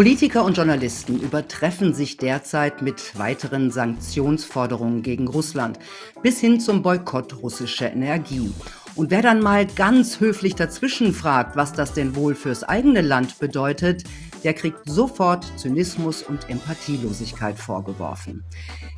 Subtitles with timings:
[0.00, 5.78] Politiker und Journalisten übertreffen sich derzeit mit weiteren Sanktionsforderungen gegen Russland
[6.22, 8.50] bis hin zum Boykott russischer Energie.
[8.94, 13.40] Und wer dann mal ganz höflich dazwischen fragt, was das denn wohl fürs eigene Land
[13.40, 14.04] bedeutet,
[14.42, 18.42] der kriegt sofort Zynismus und Empathielosigkeit vorgeworfen.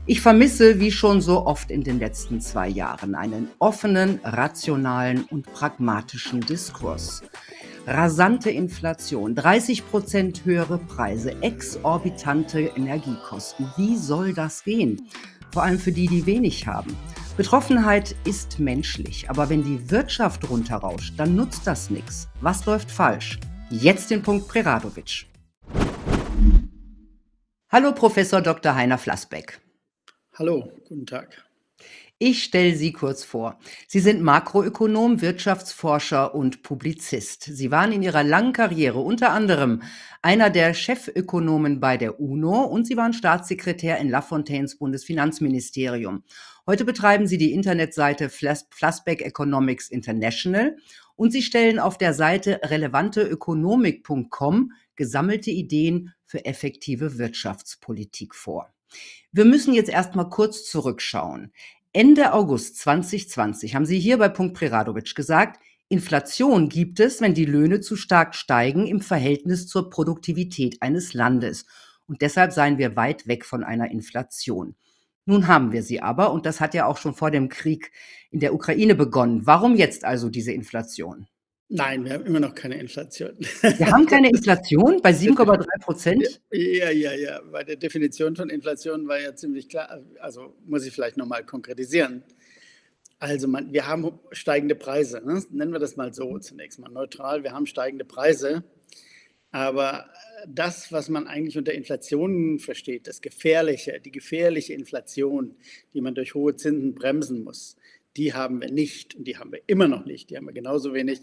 [0.07, 5.53] Ich vermisse, wie schon so oft in den letzten zwei Jahren, einen offenen, rationalen und
[5.53, 7.23] pragmatischen Diskurs
[7.87, 13.73] rasante Inflation, 30 Prozent höhere Preise, exorbitante Energiekosten.
[13.77, 15.09] Wie soll das gehen?
[15.53, 16.97] Vor allem für die, die wenig haben.
[17.37, 22.29] Betroffenheit ist menschlich, aber wenn die Wirtschaft runterrauscht, dann nutzt das nichts.
[22.41, 23.39] Was läuft falsch?
[23.71, 25.27] Jetzt den Punkt Preradovic.
[27.71, 28.75] Hallo Professor Dr.
[28.75, 29.61] Heiner Flassbeck.
[30.35, 31.45] Hallo, guten Tag.
[32.25, 33.59] Ich stelle Sie kurz vor.
[33.89, 37.43] Sie sind Makroökonom, Wirtschaftsforscher und Publizist.
[37.43, 39.83] Sie waren in Ihrer langen Karriere unter anderem
[40.23, 46.23] einer der Chefökonomen bei der UNO und Sie waren Staatssekretär in Lafontaines Bundesfinanzministerium.
[46.65, 50.77] Heute betreiben Sie die Internetseite Flassbeck Economics International
[51.17, 58.73] und Sie stellen auf der Seite relevanteökonomik.com gesammelte Ideen für effektive Wirtschaftspolitik vor.
[59.33, 61.53] Wir müssen jetzt erstmal kurz zurückschauen.
[61.95, 67.45] Ende August 2020 haben Sie hier bei Punkt Preradovic gesagt, Inflation gibt es, wenn die
[67.45, 71.67] Löhne zu stark steigen im Verhältnis zur Produktivität eines Landes.
[72.07, 74.75] Und deshalb seien wir weit weg von einer Inflation.
[75.27, 77.93] Nun haben wir sie aber, und das hat ja auch schon vor dem Krieg
[78.31, 79.47] in der Ukraine begonnen.
[79.47, 81.27] Warum jetzt also diese Inflation?
[81.75, 83.35] Nein, wir haben immer noch keine Inflation.
[83.39, 86.43] Wir haben keine Inflation bei 7,3 Prozent?
[86.51, 87.41] Ja, ja, ja.
[87.51, 90.05] Bei der Definition von Inflation war ja ziemlich klar.
[90.21, 92.25] Also muss ich vielleicht nochmal konkretisieren.
[93.19, 95.23] Also man, wir haben steigende Preise.
[95.25, 95.43] Ne?
[95.51, 97.43] Nennen wir das mal so zunächst mal neutral.
[97.43, 98.65] Wir haben steigende Preise.
[99.51, 100.11] Aber
[100.47, 105.57] das, was man eigentlich unter Inflation versteht, das Gefährliche, die gefährliche Inflation,
[105.95, 107.77] die man durch hohe Zinsen bremsen muss,
[108.17, 110.31] die haben wir nicht und die haben wir immer noch nicht.
[110.31, 111.21] Die haben wir genauso wenig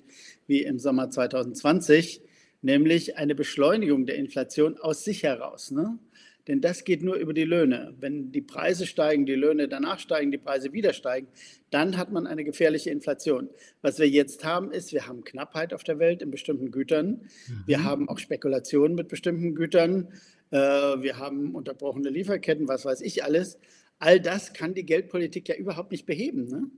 [0.47, 2.21] wie im Sommer 2020,
[2.61, 5.71] nämlich eine Beschleunigung der Inflation aus sich heraus.
[5.71, 5.99] Ne?
[6.47, 7.93] Denn das geht nur über die Löhne.
[7.99, 11.27] Wenn die Preise steigen, die Löhne danach steigen, die Preise wieder steigen,
[11.69, 13.49] dann hat man eine gefährliche Inflation.
[13.83, 17.09] Was wir jetzt haben, ist, wir haben Knappheit auf der Welt in bestimmten Gütern.
[17.47, 17.63] Mhm.
[17.67, 20.07] Wir haben auch Spekulationen mit bestimmten Gütern.
[20.49, 23.59] Äh, wir haben unterbrochene Lieferketten, was weiß ich alles.
[23.99, 26.47] All das kann die Geldpolitik ja überhaupt nicht beheben.
[26.47, 26.71] Ne?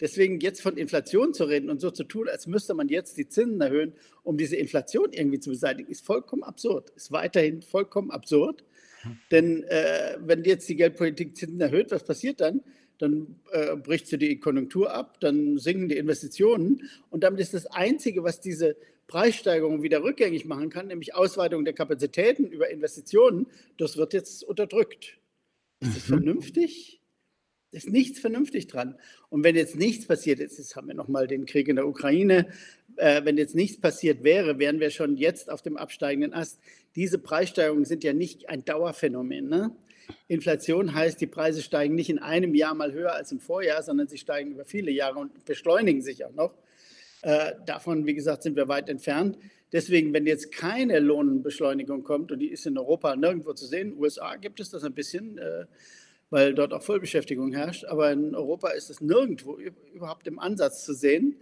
[0.00, 3.28] Deswegen jetzt von Inflation zu reden und so zu tun, als müsste man jetzt die
[3.28, 6.90] Zinsen erhöhen, um diese Inflation irgendwie zu beseitigen, ist vollkommen absurd.
[6.90, 8.64] Ist weiterhin vollkommen absurd.
[9.30, 12.60] Denn äh, wenn jetzt die Geldpolitik Zinsen erhöht, was passiert dann?
[12.98, 17.66] Dann äh, bricht sie die Konjunktur ab, dann sinken die Investitionen und damit ist das
[17.66, 18.76] Einzige, was diese
[19.06, 23.46] Preissteigerung wieder rückgängig machen kann, nämlich Ausweitung der Kapazitäten über Investitionen,
[23.78, 25.18] das wird jetzt unterdrückt.
[25.80, 26.14] Ist das mhm.
[26.14, 26.98] vernünftig?
[27.70, 28.98] ist nichts vernünftig dran.
[29.28, 32.48] Und wenn jetzt nichts passiert ist, jetzt haben wir nochmal den Krieg in der Ukraine,
[32.96, 36.60] äh, wenn jetzt nichts passiert wäre, wären wir schon jetzt auf dem absteigenden Ast.
[36.96, 39.48] Diese Preissteigerungen sind ja nicht ein Dauerphänomen.
[39.48, 39.76] Ne?
[40.28, 44.08] Inflation heißt, die Preise steigen nicht in einem Jahr mal höher als im Vorjahr, sondern
[44.08, 46.54] sie steigen über viele Jahre und beschleunigen sich auch noch.
[47.22, 49.38] Äh, davon, wie gesagt, sind wir weit entfernt.
[49.72, 54.36] Deswegen, wenn jetzt keine Lohnbeschleunigung kommt, und die ist in Europa nirgendwo zu sehen, USA
[54.36, 55.66] gibt es das ein bisschen, äh,
[56.30, 57.84] weil dort auch Vollbeschäftigung herrscht.
[57.84, 59.58] Aber in Europa ist es nirgendwo
[59.94, 61.36] überhaupt im Ansatz zu sehen.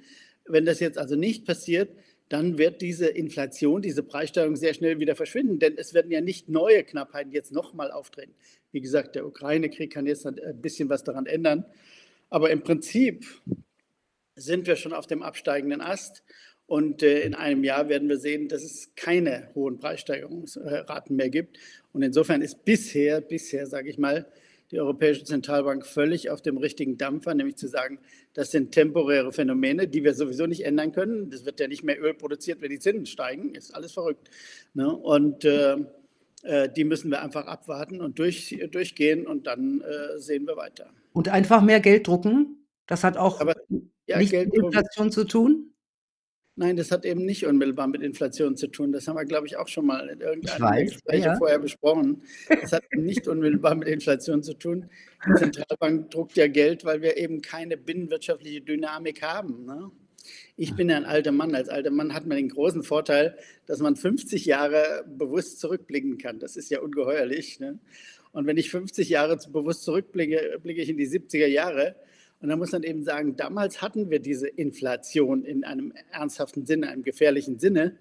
[0.47, 1.91] Wenn das jetzt also nicht passiert,
[2.29, 6.49] dann wird diese Inflation, diese Preissteigerung sehr schnell wieder verschwinden, denn es werden ja nicht
[6.49, 8.35] neue Knappheiten jetzt nochmal auftreten.
[8.73, 11.65] Wie gesagt, der Ukraine-Krieg kann jetzt ein bisschen was daran ändern.
[12.29, 13.25] Aber im Prinzip
[14.37, 16.23] sind wir schon auf dem absteigenden Ast.
[16.67, 21.59] Und äh, in einem Jahr werden wir sehen, dass es keine hohen Preissteigerungsraten mehr gibt.
[21.93, 24.27] Und insofern ist bisher, bisher, sage ich mal,
[24.73, 28.01] die Europäische Zentralbank völlig auf dem richtigen Dampfer, nämlich zu sagen,
[28.35, 31.31] das sind temporäre Phänomene, die wir sowieso nicht ändern können.
[31.33, 34.29] Es wird ja nicht mehr Öl produziert, wenn die Zinsen steigen, ist alles verrückt.
[34.75, 34.93] Ne?
[34.93, 35.77] Und äh,
[36.43, 40.91] äh, die müssen wir einfach abwarten und durch, durchgehen und dann äh, sehen wir weiter.
[41.13, 42.67] Und einfach mehr Geld drucken?
[42.87, 43.55] Das hat auch Aber,
[44.07, 45.73] ja, nichts mit Inflation zu tun?
[46.59, 48.91] Nein, das hat eben nicht unmittelbar mit Inflation zu tun.
[48.91, 51.37] Das haben wir, glaube ich, auch schon mal in irgendeinem Gespräch ja.
[51.37, 52.23] vorher besprochen.
[52.49, 54.89] Das hat nicht unmittelbar mit Inflation zu tun.
[55.27, 59.67] Die Zentralbank druckt ja Geld, weil wir eben keine binnenwirtschaftliche Dynamik haben.
[59.67, 59.91] Ne?
[60.57, 61.55] Ich bin ja ein alter Mann.
[61.55, 63.37] Als alter Mann hat man den großen Vorteil,
[63.67, 66.39] dass man 50 Jahre bewusst zurückblicken kann.
[66.39, 67.61] Das ist ja ungeheuerlich.
[67.61, 67.79] Ne?
[68.33, 71.97] Und wenn ich 50 Jahre bewusst zurückblicke, blicke ich in die 70er Jahre
[72.41, 76.89] und da muss man eben sagen, damals hatten wir diese Inflation in einem ernsthaften Sinne,
[76.89, 77.97] einem gefährlichen Sinne.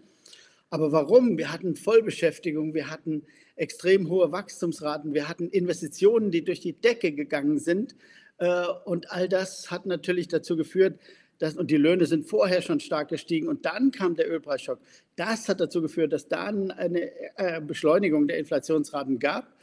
[0.69, 1.37] Aber warum?
[1.37, 3.23] Wir hatten Vollbeschäftigung, wir hatten
[3.55, 7.95] extrem hohe Wachstumsraten, wir hatten Investitionen, die durch die Decke gegangen sind.
[8.37, 10.99] Äh, und all das hat natürlich dazu geführt,
[11.39, 14.79] dass, und die Löhne sind vorher schon stark gestiegen und dann kam der Ölpreisschock.
[15.15, 19.53] Das hat dazu geführt, dass dann eine äh, Beschleunigung der Inflationsraten gab.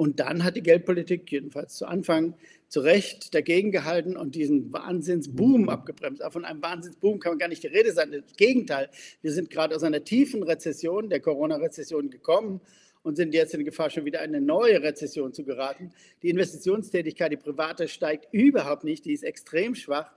[0.00, 2.32] Und dann hat die Geldpolitik, jedenfalls zu Anfang,
[2.68, 6.22] zu Recht dagegen gehalten und diesen Wahnsinnsboom abgebremst.
[6.22, 8.10] Aber von einem Wahnsinnsboom kann man gar nicht die Rede sein.
[8.14, 8.88] Im Gegenteil,
[9.20, 12.62] wir sind gerade aus einer tiefen Rezession, der Corona-Rezession gekommen
[13.02, 15.92] und sind jetzt in Gefahr, schon wieder eine neue Rezession zu geraten.
[16.22, 20.10] Die Investitionstätigkeit, die private, steigt überhaupt nicht, die ist extrem schwach.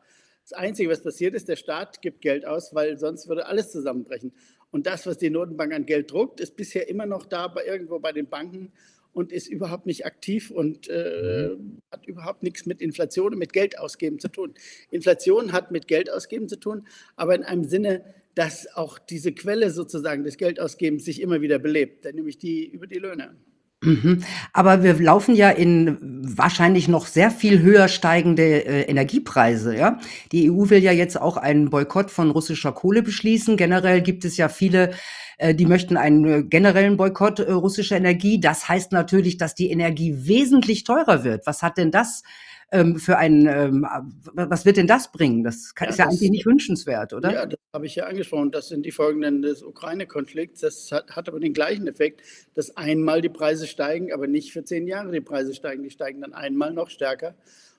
[0.44, 4.32] Das Einzige, was passiert ist, der Staat gibt Geld aus, weil sonst würde alles zusammenbrechen.
[4.72, 8.00] Und das, was die Notenbank an Geld druckt, ist bisher immer noch da bei irgendwo
[8.00, 8.72] bei den Banken
[9.14, 11.80] und ist überhaupt nicht aktiv und äh, mhm.
[11.92, 14.54] hat überhaupt nichts mit Inflation und mit Geld ausgeben zu tun.
[14.92, 18.04] Inflation hat mit Geld ausgeben zu tun, aber in einem Sinne,
[18.36, 22.98] dass auch diese Quelle sozusagen des Geldausgebens sich immer wieder belebt, nämlich die über die
[22.98, 23.36] Löhne.
[23.84, 24.24] Mhm.
[24.54, 29.76] Aber wir laufen ja in wahrscheinlich noch sehr viel höher steigende äh, Energiepreise.
[29.76, 30.00] Ja?
[30.32, 33.58] Die EU will ja jetzt auch einen Boykott von russischer Kohle beschließen.
[33.58, 34.92] Generell gibt es ja viele
[35.38, 38.40] äh, die möchten einen äh, generellen Boykott äh, russischer Energie.
[38.40, 41.46] Das heißt natürlich, dass die Energie wesentlich teurer wird.
[41.46, 42.24] Was hat denn das
[42.74, 43.88] ähm, für ein, ähm,
[44.34, 45.44] was wird denn das bringen?
[45.44, 47.32] Das kann, ja, ist ja das, eigentlich nicht wünschenswert, oder?
[47.32, 48.52] Ja, das habe ich ja angesprochen.
[48.52, 50.62] Das sind die Folgen des Ukraine-Konflikts.
[50.62, 52.22] Das hat, hat, aber den gleichen Effekt,
[52.56, 55.84] dass einmal die Preise steigen, aber nicht für zehn Jahre die Preise steigen.
[55.84, 57.36] Die steigen dann einmal noch stärker.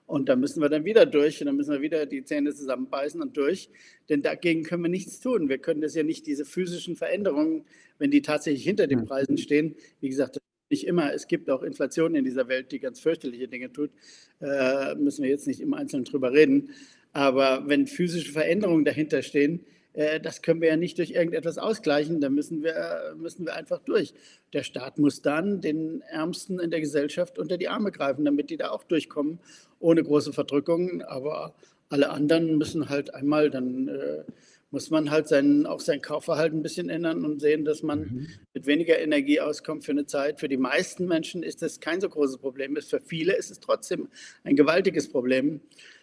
[0.07, 3.21] Und da müssen wir dann wieder durch und dann müssen wir wieder die Zähne zusammenbeißen
[3.21, 3.71] und durch.
[4.09, 5.49] Denn dagegen können wir nichts tun.
[5.49, 7.65] Wir können das ja nicht, diese physischen Veränderungen,
[7.99, 10.39] wenn die tatsächlich hinter den Preisen stehen, wie gesagt,
[10.71, 13.91] nicht immer, es gibt auch Inflation in dieser Welt, die ganz fürchterliche Dinge tut,
[14.41, 16.71] äh, müssen wir jetzt nicht im Einzelnen drüber reden.
[17.13, 19.65] Aber wenn physische Veränderungen dahinter stehen,
[19.95, 23.81] äh, das können wir ja nicht durch irgendetwas ausgleichen, da müssen wir, müssen wir einfach
[23.81, 24.15] durch.
[24.53, 28.57] Der Staat muss dann den Ärmsten in der Gesellschaft unter die Arme greifen, damit die
[28.57, 29.39] da auch durchkommen,
[29.79, 31.03] ohne große Verdrückungen.
[31.03, 31.55] Aber
[31.89, 34.25] alle anderen müssen halt einmal, dann äh,
[34.75, 38.27] muss man halt sein, auch sein Kaufverhalten ein bisschen ändern und sehen, dass man mhm.
[38.53, 40.41] mit weniger Energie auskommt für eine Zeit.
[40.41, 42.77] Für die meisten Menschen ist das kein so großes Problem.
[42.77, 44.09] Für viele ist es trotzdem
[44.43, 45.61] ein gewaltiges Problem.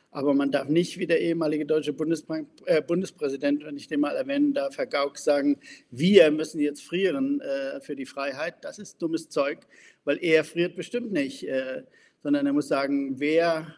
[0.10, 4.16] Aber man darf nicht wie der ehemalige deutsche Bundesbank, äh, Bundespräsident, wenn ich den mal
[4.16, 5.60] erwähnen darf, Herr Gauck, sagen,
[5.90, 8.56] wir müssen jetzt frieren äh, für die Freiheit.
[8.62, 9.60] Das ist dummes Zeug,
[10.06, 11.84] weil er friert bestimmt nicht, äh,
[12.24, 13.76] sondern er muss sagen, wer,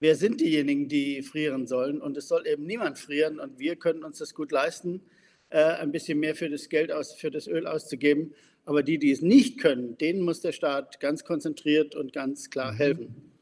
[0.00, 2.00] wer sind diejenigen, die frieren sollen?
[2.00, 5.02] Und es soll eben niemand frieren und wir können uns das gut leisten,
[5.50, 8.34] äh, ein bisschen mehr für das Geld aus, für das Öl auszugeben.
[8.64, 12.72] Aber die, die es nicht können, denen muss der Staat ganz konzentriert und ganz klar
[12.72, 12.76] mhm.
[12.76, 13.32] helfen.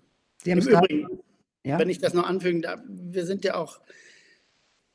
[0.45, 1.21] Sie haben Im Übrigen,
[1.67, 1.81] ja?
[1.81, 3.81] Wenn ich das noch anfügen darf, wir sind ja auch,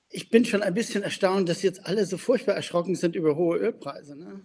[0.09, 3.57] ich bin schon ein bisschen erstaunt, dass jetzt alle so furchtbar erschrocken sind über hohe
[3.57, 4.17] Ölpreise.
[4.17, 4.41] Ne?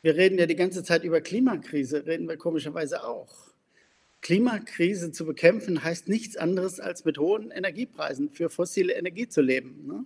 [0.00, 3.47] Wir reden ja die ganze Zeit über Klimakrise, reden wir komischerweise auch.
[4.20, 9.86] Klimakrise zu bekämpfen heißt nichts anderes, als mit hohen Energiepreisen für fossile Energie zu leben.
[9.86, 10.04] Ne?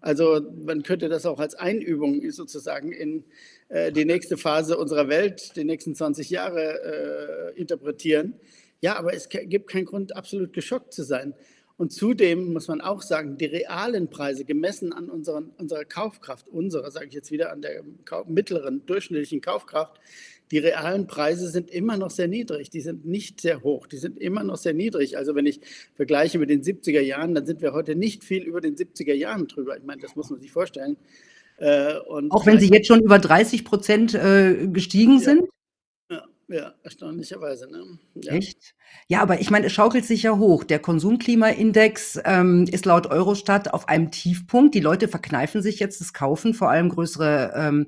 [0.00, 3.24] Also man könnte das auch als Einübung sozusagen in
[3.68, 8.34] äh, die nächste Phase unserer Welt, die nächsten 20 Jahre äh, interpretieren.
[8.80, 11.34] Ja, aber es gibt keinen Grund, absolut geschockt zu sein.
[11.76, 16.90] Und zudem muss man auch sagen, die realen Preise gemessen an unseren, unserer Kaufkraft, unserer,
[16.90, 17.84] sage ich jetzt wieder, an der
[18.26, 20.00] mittleren durchschnittlichen Kaufkraft,
[20.50, 22.70] die realen Preise sind immer noch sehr niedrig.
[22.70, 23.86] Die sind nicht sehr hoch.
[23.86, 25.16] Die sind immer noch sehr niedrig.
[25.16, 25.60] Also wenn ich
[25.94, 29.46] vergleiche mit den 70er Jahren, dann sind wir heute nicht viel über den 70er Jahren
[29.46, 29.76] drüber.
[29.76, 30.96] Ich meine, das muss man sich vorstellen.
[31.58, 31.94] Äh,
[32.30, 35.24] Auch wenn sie jetzt schon über 30 Prozent äh, gestiegen ja.
[35.24, 35.42] sind?
[36.50, 37.98] Ja, erstaunlicherweise, ne?
[38.14, 38.32] Ja.
[38.32, 38.74] Echt?
[39.06, 40.64] Ja, aber ich meine, es schaukelt sich ja hoch.
[40.64, 44.74] Der Konsumklimaindex ähm, ist laut Eurostat auf einem Tiefpunkt.
[44.74, 47.86] Die Leute verkneifen sich jetzt das Kaufen, vor allem größere ähm,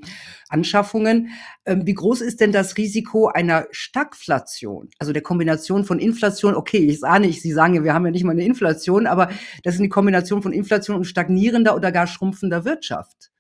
[0.51, 1.31] Anschaffungen.
[1.65, 4.91] Ähm, wie groß ist denn das Risiko einer Stagflation?
[4.99, 8.13] Also der Kombination von Inflation, okay, ich sah nicht, Sie sagen ja, wir haben ja
[8.13, 9.31] nicht mal eine Inflation, aber
[9.65, 13.31] das ist eine Kombination von Inflation und stagnierender oder gar schrumpfender Wirtschaft.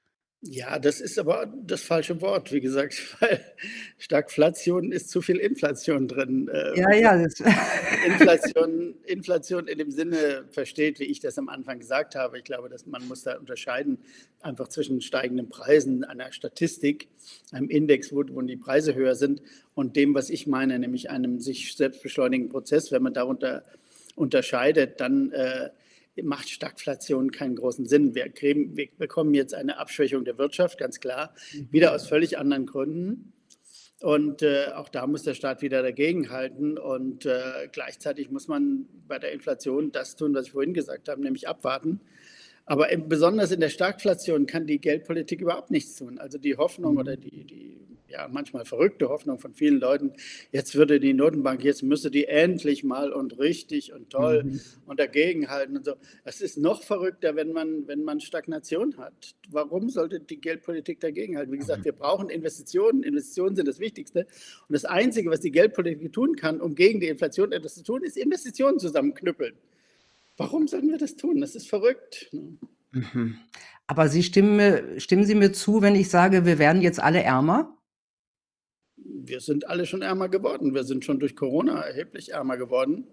[0.43, 3.45] Ja, das ist aber das falsche Wort, wie gesagt, weil
[3.99, 6.49] Stagflation ist zu viel Inflation drin.
[6.49, 7.23] Äh, ja, ja.
[7.23, 7.35] Das
[8.07, 12.39] Inflation, Inflation in dem Sinne versteht, wie ich das am Anfang gesagt habe.
[12.39, 13.99] Ich glaube, dass man muss da unterscheiden,
[14.41, 17.09] einfach zwischen steigenden Preisen einer Statistik,
[17.53, 19.43] einem Index, wo, wo die Preise höher sind,
[19.75, 22.91] und dem, was ich meine, nämlich einem sich selbst beschleunigenden Prozess.
[22.91, 23.63] Wenn man darunter
[24.17, 25.69] unterscheidet, dann äh,
[26.23, 28.15] macht Stagflation keinen großen Sinn.
[28.15, 31.35] Wir, kriegen, wir bekommen jetzt eine Abschwächung der Wirtschaft, ganz klar,
[31.71, 33.33] wieder aus völlig anderen Gründen.
[34.01, 36.79] Und äh, auch da muss der Staat wieder dagegenhalten.
[36.79, 41.21] Und äh, gleichzeitig muss man bei der Inflation das tun, was ich vorhin gesagt habe,
[41.21, 42.01] nämlich abwarten.
[42.71, 46.19] Aber besonders in der Stagflation kann die Geldpolitik überhaupt nichts tun.
[46.19, 50.13] Also die Hoffnung oder die, die ja, manchmal verrückte Hoffnung von vielen Leuten,
[50.53, 54.61] jetzt würde die Notenbank, jetzt müsste die endlich mal und richtig und toll mhm.
[54.87, 55.95] und dagegenhalten und so.
[56.23, 59.35] Es ist noch verrückter, wenn man, wenn man Stagnation hat.
[59.49, 61.53] Warum sollte die Geldpolitik dagegenhalten?
[61.53, 63.03] Wie gesagt, wir brauchen Investitionen.
[63.03, 64.29] Investitionen sind das Wichtigste.
[64.69, 68.05] Und das Einzige, was die Geldpolitik tun kann, um gegen die Inflation etwas zu tun,
[68.05, 69.55] ist Investitionen zusammenknüppeln.
[70.41, 71.43] Warum sollten wir das tun?
[71.43, 72.31] Das ist verrückt.
[72.33, 72.57] Ne?
[72.93, 73.37] Mhm.
[73.87, 77.77] Aber Sie stimmen, stimmen Sie mir zu, wenn ich sage, wir werden jetzt alle ärmer?
[78.97, 80.75] Wir sind alle schon ärmer geworden.
[80.75, 83.05] Wir sind schon durch Corona erheblich ärmer geworden.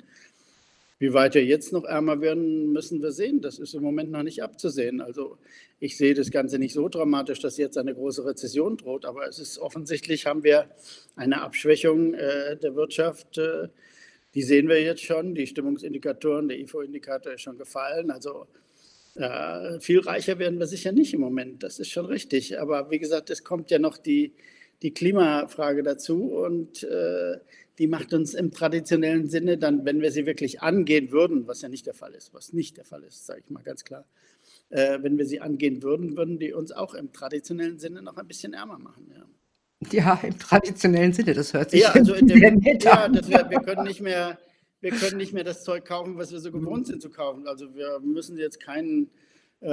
[0.99, 3.41] Wie weit wir jetzt noch ärmer werden, müssen wir sehen.
[3.41, 5.01] Das ist im Moment noch nicht abzusehen.
[5.01, 5.37] Also
[5.81, 9.03] ich sehe das Ganze nicht so dramatisch, dass jetzt eine große Rezession droht.
[9.03, 10.69] Aber es ist offensichtlich, haben wir
[11.17, 13.37] eine Abschwächung äh, der Wirtschaft.
[13.37, 13.67] Äh,
[14.37, 15.33] die sehen wir jetzt schon.
[15.33, 18.11] Die Stimmungsindikatoren, der IFO-Indikator ist schon gefallen.
[18.11, 18.45] Also
[19.15, 22.59] äh, viel reicher werden wir sicher nicht im Moment, das ist schon richtig.
[22.59, 24.33] Aber wie gesagt, es kommt ja noch die,
[24.83, 27.37] die Klimafrage dazu und äh,
[27.79, 31.69] die macht uns im traditionellen Sinne dann, wenn wir sie wirklich angehen würden, was ja
[31.69, 34.05] nicht der Fall ist, was nicht der Fall ist, sage ich mal ganz klar,
[34.69, 38.27] äh, wenn wir sie angehen würden, würden die uns auch im traditionellen Sinne noch ein
[38.27, 39.11] bisschen ärmer machen.
[39.15, 39.25] Ja.
[39.91, 43.83] Ja, im traditionellen Sinne, das hört sich ja, also in dem, ja, wir, wir können
[43.83, 44.37] nicht mehr
[44.79, 47.47] wir können nicht mehr das Zeug kaufen, was wir so gewohnt sind zu kaufen.
[47.47, 49.09] Also wir müssen jetzt keinen
[49.61, 49.67] äh,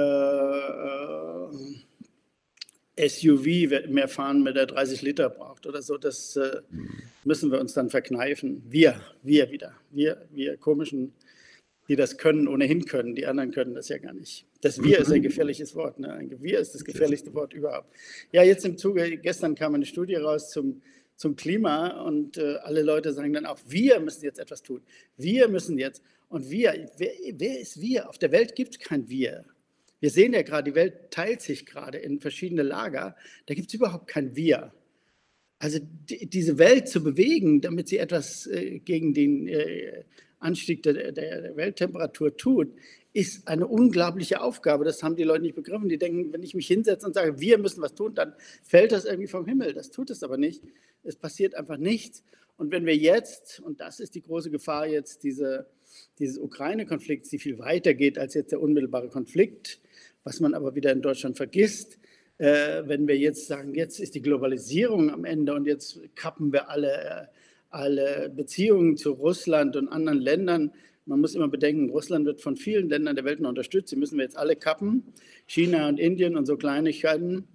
[2.95, 5.97] äh, SUV mehr fahren, mit der 30 Liter braucht oder so.
[5.97, 6.61] Das äh,
[7.23, 8.63] müssen wir uns dann verkneifen.
[8.67, 9.73] Wir, wir wieder.
[9.91, 11.13] Wir, wir komischen,
[11.87, 13.15] die das können, ohnehin können.
[13.15, 14.45] Die anderen können das ja gar nicht.
[14.61, 15.99] Das Wir ist ein gefährliches Wort.
[15.99, 16.11] Ne?
[16.11, 17.93] Ein Wir ist das gefährlichste Wort überhaupt.
[18.31, 20.81] Ja, jetzt im Zuge, gestern kam eine Studie raus zum
[21.15, 24.81] zum Klima und äh, alle Leute sagen dann auch, wir müssen jetzt etwas tun.
[25.17, 26.03] Wir müssen jetzt.
[26.27, 28.09] Und wir, wer, wer ist wir?
[28.09, 29.45] Auf der Welt gibt es kein Wir.
[29.99, 33.15] Wir sehen ja gerade, die Welt teilt sich gerade in verschiedene Lager.
[33.45, 34.73] Da gibt es überhaupt kein Wir.
[35.57, 40.03] Also die, diese Welt zu bewegen, damit sie etwas äh, gegen den äh,
[40.39, 42.73] Anstieg der, der, Welttemperatur tut,
[43.13, 44.83] ist eine unglaubliche Aufgabe.
[44.83, 45.87] Das haben die Leute nicht begriffen.
[45.87, 49.05] Die denken, wenn ich mich hinsetze und sage, wir müssen was tun, dann fällt das
[49.05, 49.73] irgendwie vom Himmel.
[49.73, 50.61] Das tut es aber nicht.
[51.03, 52.23] Es passiert einfach nichts.
[52.57, 55.67] Und wenn wir jetzt, und das ist die große Gefahr jetzt diese,
[56.19, 59.79] dieses Ukraine-Konflikts, die viel weiter geht als jetzt der unmittelbare Konflikt,
[60.23, 61.99] was man aber wieder in Deutschland vergisst,
[62.37, 66.69] äh, wenn wir jetzt sagen, jetzt ist die Globalisierung am Ende und jetzt kappen wir
[66.69, 67.29] alle,
[67.75, 70.71] alle Beziehungen zu Russland und anderen Ländern,
[71.05, 73.89] man muss immer bedenken, Russland wird von vielen Ländern der Welt noch unterstützt.
[73.89, 75.03] Sie müssen wir jetzt alle kappen.
[75.45, 77.47] China und Indien und so Kleinigkeiten.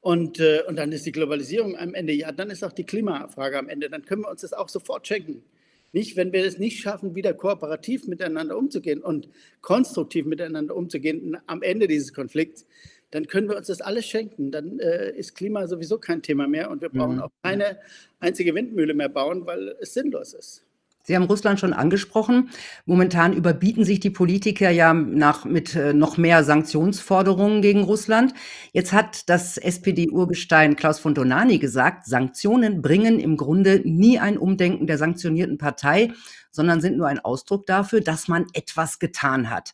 [0.00, 2.12] Und, äh, und dann ist die Globalisierung am Ende.
[2.14, 3.90] Ja, dann ist auch die Klimafrage am Ende.
[3.90, 5.44] Dann können wir uns das auch sofort schenken.
[5.92, 9.28] Nicht, wenn wir es nicht schaffen, wieder kooperativ miteinander umzugehen und
[9.60, 12.64] konstruktiv miteinander umzugehen am Ende dieses Konflikts,
[13.10, 14.50] dann können wir uns das alles schenken.
[14.50, 17.22] Dann äh, ist Klima sowieso kein Thema mehr und wir brauchen mhm.
[17.22, 17.78] auch keine
[18.20, 20.64] einzige Windmühle mehr bauen, weil es sinnlos ist.
[21.02, 22.50] Sie haben Russland schon angesprochen.
[22.84, 28.34] Momentan überbieten sich die Politiker ja nach, mit äh, noch mehr Sanktionsforderungen gegen Russland.
[28.72, 34.86] Jetzt hat das SPD-Urgestein Klaus von Donani gesagt, Sanktionen bringen im Grunde nie ein Umdenken
[34.86, 36.12] der sanktionierten Partei,
[36.50, 39.72] sondern sind nur ein Ausdruck dafür, dass man etwas getan hat.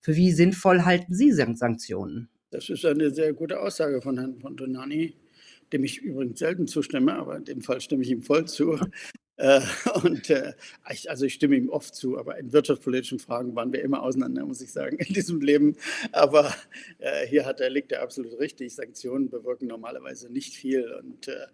[0.00, 2.30] Für wie sinnvoll halten Sie Sanktionen?
[2.50, 5.14] Das ist eine sehr gute Aussage von Herrn von Donani
[5.72, 8.78] dem ich übrigens selten zustimme, aber in dem Fall stimme ich ihm voll zu.
[9.40, 9.60] Äh,
[10.02, 10.52] und äh,
[10.90, 14.44] ich, also ich stimme ihm oft zu, aber in wirtschaftspolitischen Fragen waren wir immer auseinander,
[14.44, 15.76] muss ich sagen, in diesem Leben.
[16.10, 16.52] Aber
[16.98, 18.74] äh, hier hat er, liegt er absolut richtig.
[18.74, 20.92] Sanktionen bewirken normalerweise nicht viel.
[20.92, 21.46] Und äh,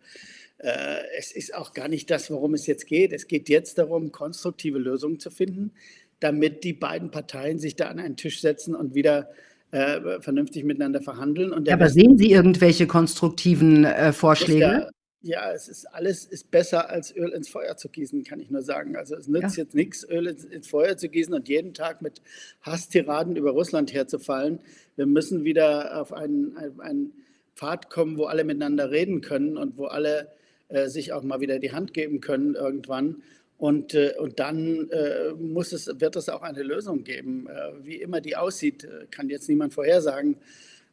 [0.66, 3.12] äh, es ist auch gar nicht das, worum es jetzt geht.
[3.12, 5.70] Es geht jetzt darum, konstruktive Lösungen zu finden,
[6.20, 9.28] damit die beiden Parteien sich da an einen Tisch setzen und wieder
[9.74, 11.52] äh, vernünftig miteinander verhandeln.
[11.52, 14.88] Und aber sehen Sie irgendwelche konstruktiven Vorschläge?
[15.26, 18.60] Ja, es ist alles ist besser als Öl ins Feuer zu gießen, kann ich nur
[18.60, 18.94] sagen.
[18.94, 19.64] Also es nützt ja.
[19.64, 22.20] jetzt nichts, Öl ins, ins, Feuer zu gießen und jeden Tag mit
[22.60, 24.60] Hasstiraden über Russland herzufallen.
[24.96, 27.14] Wir müssen wieder auf einen, einen
[27.56, 30.28] Pfad kommen, wo alle miteinander reden können und wo alle
[30.68, 33.22] äh, sich auch mal wieder die Hand geben können irgendwann.
[33.56, 37.46] Und, äh, und dann äh, muss es, wird es auch eine Lösung geben.
[37.48, 40.36] Äh, wie immer die aussieht, kann jetzt niemand vorhersagen.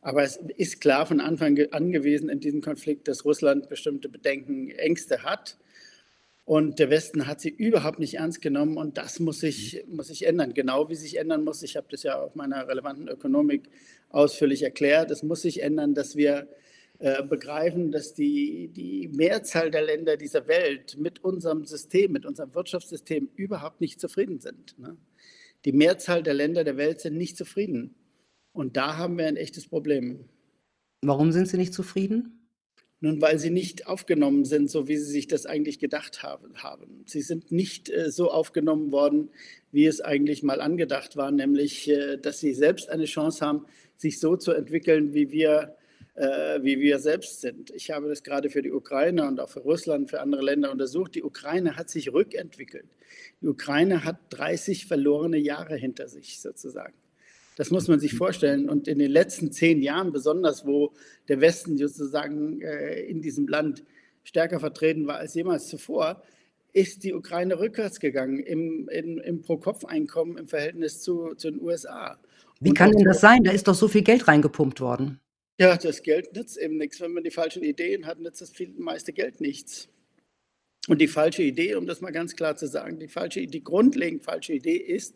[0.01, 4.69] Aber es ist klar von Anfang an gewesen in diesem Konflikt, dass Russland bestimmte Bedenken,
[4.71, 5.57] Ängste hat.
[6.43, 10.25] Und der Westen hat sie überhaupt nicht ernst genommen und das muss sich, muss sich
[10.25, 10.53] ändern.
[10.53, 13.69] Genau wie sich ändern muss, ich habe das ja auf meiner relevanten Ökonomik
[14.09, 16.47] ausführlich erklärt, es muss sich ändern, dass wir
[17.01, 22.53] äh, begreifen, dass die, die Mehrzahl der Länder dieser Welt mit unserem System, mit unserem
[22.53, 24.77] Wirtschaftssystem überhaupt nicht zufrieden sind.
[24.77, 24.95] Ne?
[25.65, 27.95] Die Mehrzahl der Länder der Welt sind nicht zufrieden.
[28.53, 30.25] Und da haben wir ein echtes Problem.
[31.01, 32.47] Warum sind Sie nicht zufrieden?
[32.99, 36.53] Nun, weil sie nicht aufgenommen sind, so wie sie sich das eigentlich gedacht haben.
[37.07, 39.31] Sie sind nicht äh, so aufgenommen worden,
[39.71, 43.65] wie es eigentlich mal angedacht war, nämlich, äh, dass sie selbst eine Chance haben,
[43.97, 45.75] sich so zu entwickeln, wie wir,
[46.15, 47.71] wie wir selbst sind.
[47.71, 51.15] Ich habe das gerade für die Ukraine und auch für Russland, für andere Länder untersucht.
[51.15, 52.85] Die Ukraine hat sich rückentwickelt.
[53.41, 56.93] Die Ukraine hat 30 verlorene Jahre hinter sich sozusagen.
[57.55, 58.69] Das muss man sich vorstellen.
[58.69, 60.93] Und in den letzten zehn Jahren, besonders wo
[61.27, 63.83] der Westen sozusagen äh, in diesem Land
[64.23, 66.23] stärker vertreten war als jemals zuvor,
[66.73, 72.17] ist die Ukraine rückwärts gegangen im, im, im Pro-Kopf-Einkommen im Verhältnis zu, zu den USA.
[72.61, 73.43] Wie kann denn das sein?
[73.43, 75.19] Da ist doch so viel Geld reingepumpt worden.
[75.59, 76.99] Ja, das Geld nützt eben nichts.
[77.01, 79.89] Wenn man die falschen Ideen hat, nützt das meiste Geld nichts.
[80.87, 84.23] Und die falsche Idee, um das mal ganz klar zu sagen, die, falsche, die grundlegend
[84.23, 85.15] falsche Idee ist,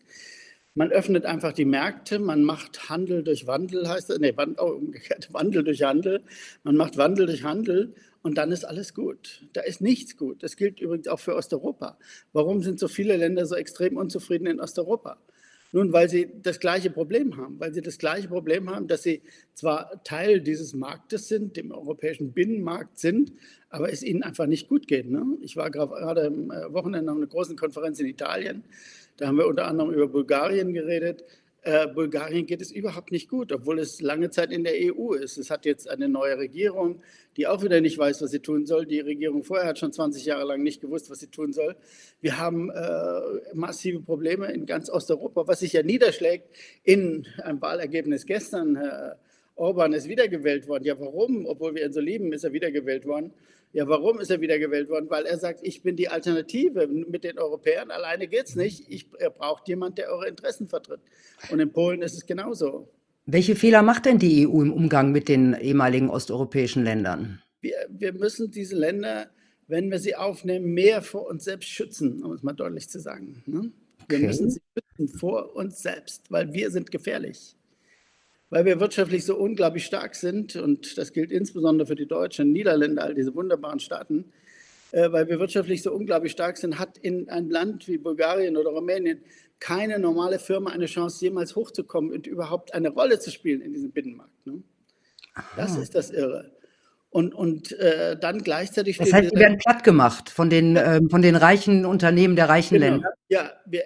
[0.75, 5.30] man öffnet einfach die Märkte, man macht Handel durch Wandel, heißt es, nee, oh, umgekehrt,
[5.34, 6.22] Wandel durch Handel.
[6.63, 9.48] Man macht Wandel durch Handel und dann ist alles gut.
[9.54, 10.44] Da ist nichts gut.
[10.44, 11.98] Das gilt übrigens auch für Osteuropa.
[12.34, 15.18] Warum sind so viele Länder so extrem unzufrieden in Osteuropa?
[15.75, 19.22] Nun, weil sie das gleiche Problem haben, weil sie das gleiche Problem haben, dass sie
[19.55, 23.34] zwar Teil dieses Marktes sind, dem europäischen Binnenmarkt sind,
[23.70, 25.12] aber es ihnen einfach nicht gut geht.
[25.12, 25.25] Ne?
[25.41, 28.63] Ich war gerade am äh, Wochenende auf einer großen Konferenz in Italien
[29.17, 31.24] da haben wir unter anderem über Bulgarien geredet.
[31.65, 35.39] Äh, Bulgarien geht es überhaupt nicht gut, obwohl es lange Zeit in der EU ist.
[35.39, 37.01] Es hat jetzt eine neue Regierung,
[37.38, 38.86] die auch wieder nicht weiß, was sie tun soll.
[38.86, 41.75] Die Regierung vorher hat schon 20 Jahre lang nicht gewusst, was sie tun soll.
[42.22, 43.19] Wir haben äh,
[43.55, 46.45] massive Probleme in ganz Osteuropa, was sich ja niederschlägt
[46.84, 48.75] in einem Wahlergebnis gestern.
[48.75, 49.17] Herr
[49.55, 50.84] Orban ist wiedergewählt worden.
[50.84, 51.48] Ja, warum?
[51.48, 53.34] Obwohl wir ihn so lieben, ist er wiedergewählt worden.
[53.75, 55.10] Ja, warum ist er wiedergewählt worden?
[55.10, 56.88] Weil er sagt, ich bin die Alternative.
[56.88, 58.86] Mit den Europäern alleine geht es nicht.
[58.88, 61.01] Ich, er braucht jemand, der eure Interessen vertritt.
[61.51, 62.88] Und in Polen ist es genauso.
[63.25, 67.41] Welche Fehler macht denn die EU im Umgang mit den ehemaligen osteuropäischen Ländern?
[67.60, 69.29] Wir, wir müssen diese Länder,
[69.67, 73.44] wenn wir sie aufnehmen, mehr vor uns selbst schützen, um es mal deutlich zu sagen.
[73.46, 73.74] Ne?
[74.08, 74.28] Wir okay.
[74.28, 77.58] müssen sie schützen vor uns selbst, weil wir sind gefährlich
[78.49, 83.03] weil wir wirtschaftlich so unglaublich stark sind, und das gilt insbesondere für die Deutschen, Niederländer,
[83.03, 84.31] all diese wunderbaren Staaten,
[84.91, 88.69] äh, weil wir wirtschaftlich so unglaublich stark sind, hat in einem Land wie Bulgarien oder
[88.69, 89.21] Rumänien
[89.60, 93.91] keine normale Firma eine Chance, jemals hochzukommen und überhaupt eine Rolle zu spielen in diesem
[93.91, 94.45] Binnenmarkt.
[94.45, 94.62] Ne?
[95.55, 96.51] Das ist das Irre.
[97.10, 98.97] Und, und äh, dann gleichzeitig.
[98.97, 102.73] Das heißt, die werden platt gemacht von den, äh, von den reichen Unternehmen der reichen
[102.75, 102.88] genau.
[102.88, 103.13] Länder.
[103.29, 103.84] Ja, wir,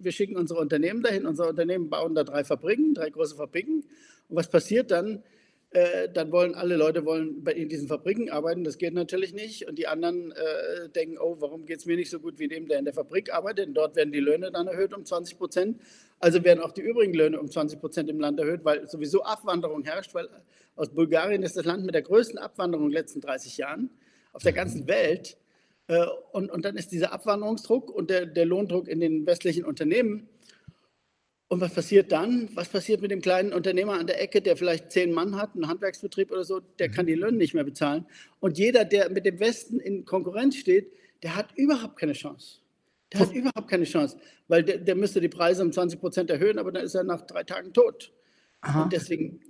[0.00, 1.26] wir schicken unsere Unternehmen dahin.
[1.26, 3.84] Unsere Unternehmen bauen da drei Fabriken, drei große Fabriken.
[4.28, 5.22] Und was passiert dann?
[5.70, 8.62] Äh, dann wollen alle Leute wollen in diesen Fabriken arbeiten.
[8.62, 9.66] Das geht natürlich nicht.
[9.66, 12.68] Und die anderen äh, denken, oh, warum geht es mir nicht so gut wie dem,
[12.68, 13.66] der in der Fabrik arbeitet?
[13.66, 15.80] Denn dort werden die Löhne dann erhöht um 20 Prozent.
[16.18, 19.82] Also werden auch die übrigen Löhne um 20 Prozent im Land erhöht, weil sowieso Abwanderung
[19.82, 20.14] herrscht.
[20.14, 20.28] Weil
[20.76, 23.90] aus Bulgarien ist das Land mit der größten Abwanderung in den letzten 30 Jahren
[24.34, 25.38] auf der ganzen Welt.
[25.92, 30.28] Äh, und, und dann ist dieser Abwanderungsdruck und der, der Lohndruck in den westlichen Unternehmen.
[31.48, 32.48] Und was passiert dann?
[32.54, 35.68] Was passiert mit dem kleinen Unternehmer an der Ecke, der vielleicht zehn Mann hat, einen
[35.68, 38.06] Handwerksbetrieb oder so, der kann die Löhne nicht mehr bezahlen.
[38.40, 40.90] Und jeder, der mit dem Westen in Konkurrenz steht,
[41.22, 42.60] der hat überhaupt keine Chance.
[43.12, 44.16] Der hat überhaupt keine Chance,
[44.48, 47.20] weil der, der müsste die Preise um 20 Prozent erhöhen, aber dann ist er nach
[47.20, 48.10] drei Tagen tot.
[48.62, 48.84] Aha.
[48.84, 49.40] Und deswegen.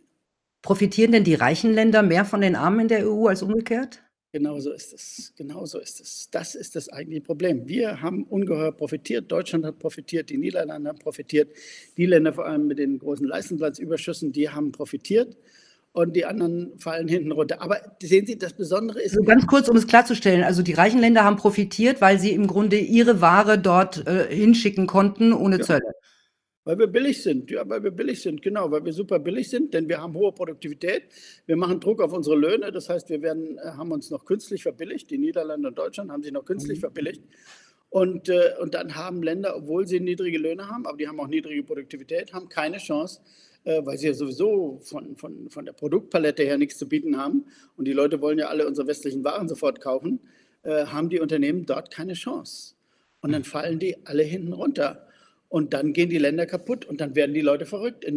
[0.61, 4.03] Profitieren denn die reichen Länder mehr von den Armen in der EU als umgekehrt?
[4.33, 5.35] Genau so ist es.
[5.37, 6.31] Genau so ist es.
[6.31, 7.69] Das ist das eigentliche Problem.
[7.69, 9.31] Wir haben ungeheuer profitiert.
[9.31, 10.31] Deutschland hat profitiert.
[10.31, 11.51] Die Niederlande haben profitiert.
[11.99, 15.37] Die Länder vor allem mit den großen Leistungsplatzüberschüssen, die haben profitiert.
[15.93, 17.61] Und die anderen fallen hinten runter.
[17.61, 19.13] Aber sehen Sie, das Besondere ist.
[19.13, 20.43] Also ganz kurz, um es klarzustellen.
[20.43, 24.87] Also die reichen Länder haben profitiert, weil sie im Grunde ihre Ware dort äh, hinschicken
[24.87, 25.65] konnten ohne ja.
[25.67, 25.93] Zölle.
[26.65, 29.75] Weil wir billig sind, ja, weil wir billig sind, genau, weil wir super billig sind,
[29.75, 31.05] denn wir haben hohe Produktivität.
[31.47, 34.63] Wir machen Druck auf unsere Löhne, das heißt, wir werden, äh, haben uns noch künstlich
[34.63, 35.11] verbilligt.
[35.11, 36.83] Die Niederlande und Deutschland haben sich noch künstlich mhm.
[36.83, 37.23] verbilligt.
[37.91, 41.27] Und, äh, und dann haben Länder, obwohl sie niedrige Löhne haben, aber die haben auch
[41.27, 43.21] niedrige Produktivität, haben keine Chance,
[43.65, 47.45] äh, weil sie ja sowieso von, von, von der Produktpalette her nichts zu bieten haben.
[47.77, 50.21] Und die Leute wollen ja alle unsere westlichen Waren sofort kaufen,
[50.63, 52.77] äh, haben die Unternehmen dort keine Chance.
[53.21, 55.07] Und dann fallen die alle hinten runter.
[55.53, 58.07] Und dann gehen die Länder kaputt und dann werden die Leute verrückt.
[58.07, 58.13] Äh,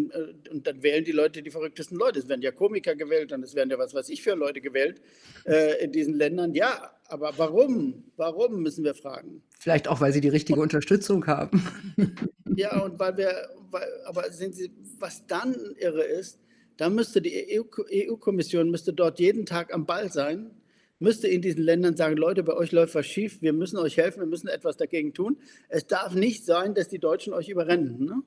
[0.52, 2.20] und dann wählen die Leute die verrücktesten Leute.
[2.20, 5.02] Es werden ja Komiker gewählt und es werden ja was weiß ich für Leute gewählt
[5.44, 6.54] äh, in diesen Ländern.
[6.54, 8.06] Ja, aber warum?
[8.16, 9.44] Warum müssen wir fragen?
[9.60, 11.62] Vielleicht auch, weil sie die richtige und, Unterstützung haben.
[12.56, 16.40] ja, und weil wir, weil, aber sehen Sie, was dann irre ist,
[16.78, 20.52] da müsste die EU-Kommission müsste dort jeden Tag am Ball sein
[21.00, 24.20] müsste in diesen Ländern sagen, Leute, bei euch läuft was schief, wir müssen euch helfen,
[24.20, 25.38] wir müssen etwas dagegen tun.
[25.70, 28.04] Es darf nicht sein, dass die Deutschen euch überrennen.
[28.06, 28.22] Ne?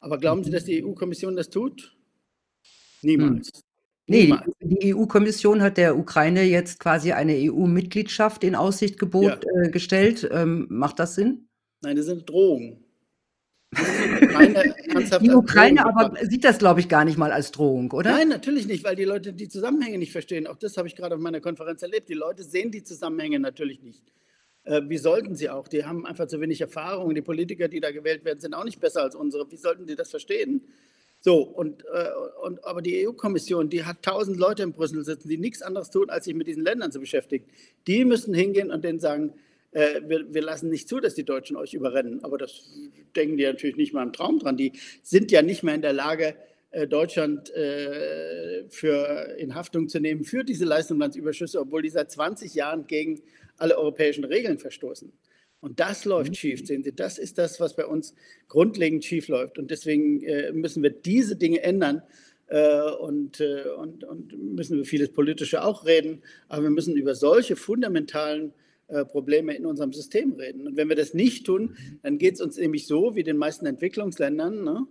[0.00, 1.96] Aber glauben Sie, dass die EU-Kommission das tut?
[3.02, 3.48] Niemals.
[3.54, 3.60] Hm.
[4.06, 4.52] Ne, Niemals.
[4.60, 9.62] die EU-Kommission hat der Ukraine jetzt quasi eine EU-Mitgliedschaft in Aussicht gebot Ja.
[9.62, 10.28] äh, gestellt.
[10.32, 11.48] Ähm, macht das Sinn?
[11.82, 12.84] Nein, das sind Drohungen.
[13.72, 14.74] Ukraine
[15.22, 18.10] Die Ukraine aber sieht das, glaube ich, gar nicht mal als Drohung, oder?
[18.12, 20.46] Nein, natürlich nicht, weil die Leute die Zusammenhänge nicht verstehen.
[20.46, 22.08] Auch das habe ich gerade auf meiner Konferenz erlebt.
[22.08, 24.02] Die Leute sehen die Zusammenhänge natürlich nicht.
[24.64, 25.68] Äh, wie sollten sie auch?
[25.68, 27.14] Die haben einfach zu wenig Erfahrung.
[27.14, 29.50] Die Politiker, die da gewählt werden, sind auch nicht besser als unsere.
[29.50, 30.62] Wie sollten die das verstehen?
[31.20, 32.08] So, und, äh,
[32.42, 36.08] und aber die EU-Kommission, die hat tausend Leute in Brüssel sitzen, die nichts anderes tun,
[36.08, 37.44] als sich mit diesen Ländern zu beschäftigen.
[37.86, 39.34] Die müssen hingehen und denen sagen,
[39.72, 42.24] äh, wir, wir lassen nicht zu, dass die Deutschen euch überrennen.
[42.24, 42.70] Aber das
[43.14, 44.56] denken die natürlich nicht mal im Traum dran.
[44.56, 46.34] Die sind ja nicht mehr in der Lage,
[46.70, 52.54] äh, Deutschland äh, für, in Haftung zu nehmen für diese Leistungslandsüberschüsse, obwohl die seit 20
[52.54, 53.22] Jahren gegen
[53.56, 55.12] alle europäischen Regeln verstoßen.
[55.60, 56.92] Und das läuft schief, sehen Sie.
[56.92, 58.14] Das ist das, was bei uns
[58.48, 59.58] grundlegend schief läuft.
[59.58, 62.02] Und deswegen äh, müssen wir diese Dinge ändern.
[62.46, 66.22] Äh, und, äh, und, und müssen wir vieles Politische auch reden.
[66.48, 68.54] Aber wir müssen über solche fundamentalen
[68.90, 70.66] äh, Probleme in unserem System reden.
[70.66, 73.66] Und wenn wir das nicht tun, dann geht es uns nämlich so wie den meisten
[73.66, 74.64] Entwicklungsländern.
[74.64, 74.86] Ne?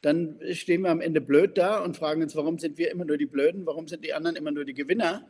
[0.00, 3.16] Dann stehen wir am Ende blöd da und fragen uns, warum sind wir immer nur
[3.16, 5.28] die Blöden, warum sind die anderen immer nur die Gewinner?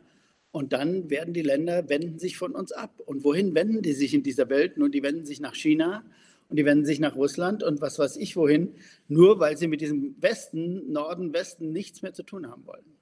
[0.51, 2.99] Und dann werden die Länder wenden sich von uns ab.
[3.05, 4.77] Und wohin wenden die sich in dieser Welt?
[4.77, 6.03] Nun, die wenden sich nach China
[6.49, 8.73] und die wenden sich nach Russland und was weiß ich wohin,
[9.07, 12.98] nur weil sie mit diesem Westen, Norden, Westen nichts mehr zu tun haben wollen.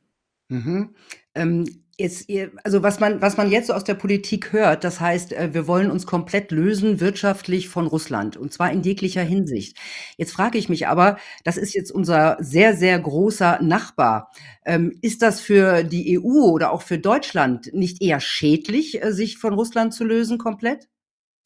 [0.50, 0.96] Mhm.
[1.36, 2.30] Ähm, jetzt,
[2.64, 5.68] also was man, was man jetzt so aus der Politik hört, das heißt, äh, wir
[5.68, 9.78] wollen uns komplett lösen wirtschaftlich von Russland und zwar in jeglicher Hinsicht.
[10.18, 14.32] Jetzt frage ich mich aber, das ist jetzt unser sehr, sehr großer Nachbar.
[14.66, 19.38] Ähm, ist das für die EU oder auch für Deutschland nicht eher schädlich, äh, sich
[19.38, 20.88] von Russland zu lösen komplett?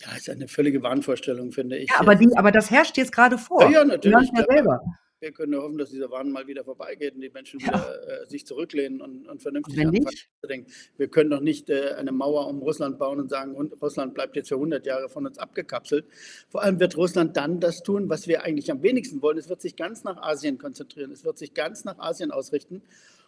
[0.02, 1.90] Ja, ist eine völlige Wahnvorstellung, finde ich.
[1.92, 3.64] Ja, aber, die, aber das herrscht jetzt gerade vor.
[3.64, 4.32] Ja, ja natürlich.
[4.36, 4.82] Ja selber.
[5.22, 7.68] Wir können nur hoffen, dass dieser Wahn mal wieder vorbeigeht und die Menschen ja.
[7.68, 10.66] wieder äh, sich zurücklehnen und, und vernünftig anfangen
[10.98, 14.50] Wir können doch nicht äh, eine Mauer um Russland bauen und sagen, Russland bleibt jetzt
[14.50, 16.06] für 100 Jahre von uns abgekapselt.
[16.50, 19.38] Vor allem wird Russland dann das tun, was wir eigentlich am wenigsten wollen.
[19.38, 21.12] Es wird sich ganz nach Asien konzentrieren.
[21.12, 22.82] Es wird sich ganz nach Asien ausrichten.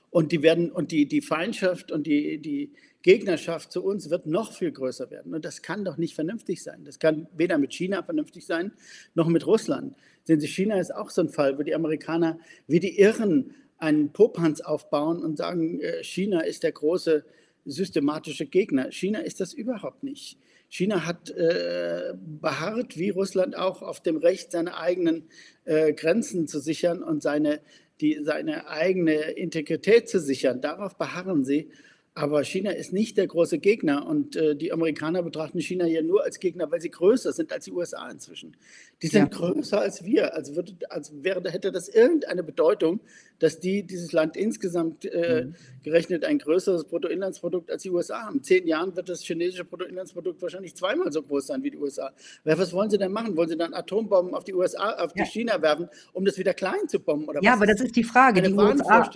[0.10, 2.72] Und die werden und die, die Feindschaft und die, die
[3.04, 5.36] Gegnerschaft zu uns wird noch viel größer werden.
[5.36, 6.86] Und das kann doch nicht vernünftig sein.
[6.86, 8.72] Das kann weder mit China vernünftig sein,
[9.14, 9.96] noch mit Russland.
[10.24, 14.14] Sehen Sie, China ist auch so ein Fall, wo die Amerikaner wie die Irren einen
[14.14, 17.26] Popanz aufbauen und sagen, äh, China ist der große
[17.66, 18.92] systematische Gegner.
[18.92, 20.38] China ist das überhaupt nicht.
[20.70, 25.26] China hat äh, beharrt, wie Russland auch, auf dem Recht, seine eigenen
[25.66, 27.60] äh, Grenzen zu sichern und seine
[28.02, 30.62] die, seine eigene Integrität zu sichern.
[30.62, 31.70] Darauf beharren sie.
[32.16, 36.24] Aber China ist nicht der große Gegner und äh, die Amerikaner betrachten China ja nur
[36.24, 38.56] als Gegner, weil sie größer sind als die USA inzwischen.
[39.02, 39.38] Die sind ja.
[39.40, 40.36] größer als wir.
[40.36, 43.00] Also, würde, als wäre, hätte das irgendeine Bedeutung,
[43.40, 45.56] dass die dieses Land insgesamt äh, mhm.
[45.82, 48.38] gerechnet ein größeres Bruttoinlandsprodukt als die USA haben.
[48.38, 52.14] In zehn Jahren wird das chinesische Bruttoinlandsprodukt wahrscheinlich zweimal so groß sein wie die USA.
[52.44, 53.36] Was wollen sie denn machen?
[53.36, 55.24] Wollen sie dann Atombomben auf die USA, auf ja.
[55.24, 57.28] die China werfen, um das wieder klein zu bomben?
[57.28, 58.38] Oder ja, aber das ist die Frage.
[58.38, 59.10] Eine die USA,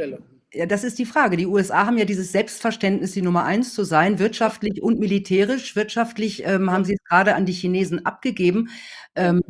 [0.58, 1.38] ja, das ist die Frage.
[1.38, 5.76] Die USA haben ja dieses Selbstverständnis, die Nummer eins zu sein, wirtschaftlich und militärisch.
[5.76, 8.70] Wirtschaftlich ähm, haben sie es gerade an die Chinesen abgegeben.
[9.16, 9.42] Ähm,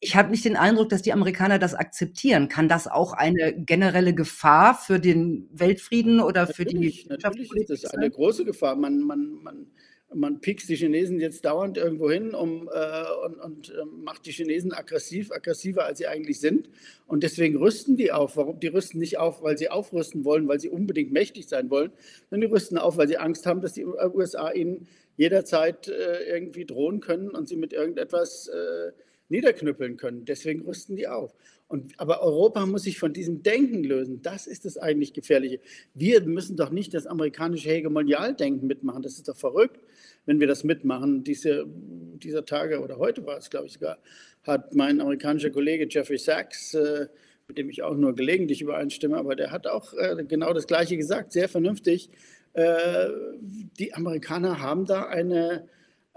[0.00, 2.48] ich habe nicht den Eindruck, dass die Amerikaner das akzeptieren.
[2.48, 7.84] Kann das auch eine generelle Gefahr für den Weltfrieden oder für natürlich, die Natürlich ist
[7.84, 8.76] das eine große Gefahr.
[8.76, 9.66] Man, man, man,
[10.14, 14.32] man piekst die Chinesen jetzt dauernd irgendwo hin um, äh, und, und äh, macht die
[14.32, 16.68] Chinesen aggressiv, aggressiver, als sie eigentlich sind.
[17.06, 18.36] Und deswegen rüsten die auf.
[18.36, 18.60] Warum?
[18.60, 21.92] Die rüsten nicht auf, weil sie aufrüsten wollen, weil sie unbedingt mächtig sein wollen,
[22.30, 26.66] sondern die rüsten auf, weil sie Angst haben, dass die USA ihnen jederzeit äh, irgendwie
[26.66, 28.92] drohen können und sie mit irgendetwas äh,
[29.28, 30.24] niederknüppeln können.
[30.24, 31.34] Deswegen rüsten die auf.
[31.68, 34.22] Und, aber Europa muss sich von diesem Denken lösen.
[34.22, 35.60] Das ist das eigentlich Gefährliche.
[35.94, 39.02] Wir müssen doch nicht das amerikanische Hegemonialdenken mitmachen.
[39.02, 39.80] Das ist doch verrückt,
[40.26, 41.24] wenn wir das mitmachen.
[41.24, 43.98] Diese, dieser Tage oder heute war es, glaube ich sogar,
[44.44, 47.08] hat mein amerikanischer Kollege Jeffrey Sachs, äh,
[47.48, 50.96] mit dem ich auch nur gelegentlich übereinstimme, aber der hat auch äh, genau das Gleiche
[50.96, 52.10] gesagt, sehr vernünftig.
[52.52, 53.08] Äh,
[53.40, 55.68] die Amerikaner haben da eine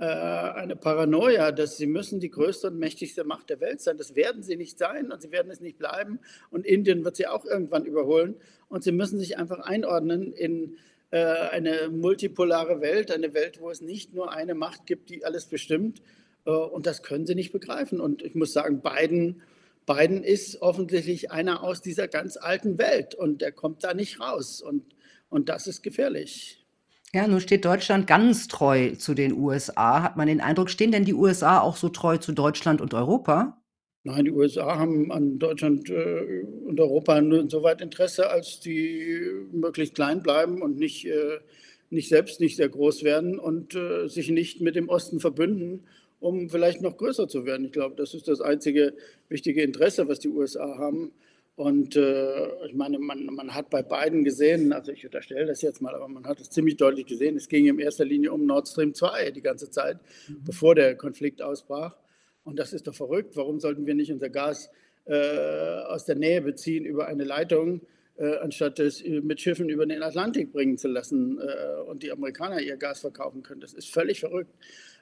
[0.06, 3.98] eine Paranoia, dass sie müssen die größte und mächtigste Macht der Welt sein.
[3.98, 6.20] Das werden sie nicht sein und sie werden es nicht bleiben.
[6.52, 8.36] Und Indien wird sie auch irgendwann überholen.
[8.70, 10.78] Und sie müssen sich einfach einordnen in
[11.12, 15.48] äh, eine multipolare Welt, eine Welt, wo es nicht nur eine Macht gibt, die alles
[15.48, 16.02] bestimmt.
[16.46, 18.00] Äh, und das können sie nicht begreifen.
[18.00, 19.42] Und ich muss sagen, Biden,
[19.86, 24.62] Biden ist offensichtlich einer aus dieser ganz alten Welt und der kommt da nicht raus.
[24.62, 24.86] Und,
[25.30, 26.59] und das ist gefährlich.
[27.14, 30.02] Ja, nun steht Deutschland ganz treu zu den USA.
[30.04, 33.62] Hat man den Eindruck, stehen denn die USA auch so treu zu Deutschland und Europa?
[34.04, 39.96] Nein, die USA haben an Deutschland äh, und Europa nur insoweit Interesse, als die möglichst
[39.96, 41.40] klein bleiben und nicht, äh,
[41.90, 45.84] nicht selbst nicht sehr groß werden und äh, sich nicht mit dem Osten verbünden,
[46.22, 47.66] um vielleicht noch größer zu werden.
[47.66, 48.94] Ich glaube, das ist das einzige
[49.28, 51.12] wichtige Interesse, was die USA haben.
[51.60, 55.82] Und äh, ich meine, man, man hat bei beiden gesehen, also ich unterstelle das jetzt
[55.82, 58.70] mal, aber man hat es ziemlich deutlich gesehen, es ging in erster Linie um Nord
[58.70, 60.42] Stream 2 die ganze Zeit, mhm.
[60.46, 61.98] bevor der Konflikt ausbrach.
[62.46, 63.36] Und das ist doch verrückt.
[63.36, 64.72] Warum sollten wir nicht unser Gas
[65.04, 67.82] äh, aus der Nähe beziehen über eine Leitung,
[68.42, 72.78] anstatt es mit Schiffen über den Atlantik bringen zu lassen äh, und die Amerikaner ihr
[72.78, 73.62] Gas verkaufen können?
[73.62, 74.54] Das ist völlig verrückt.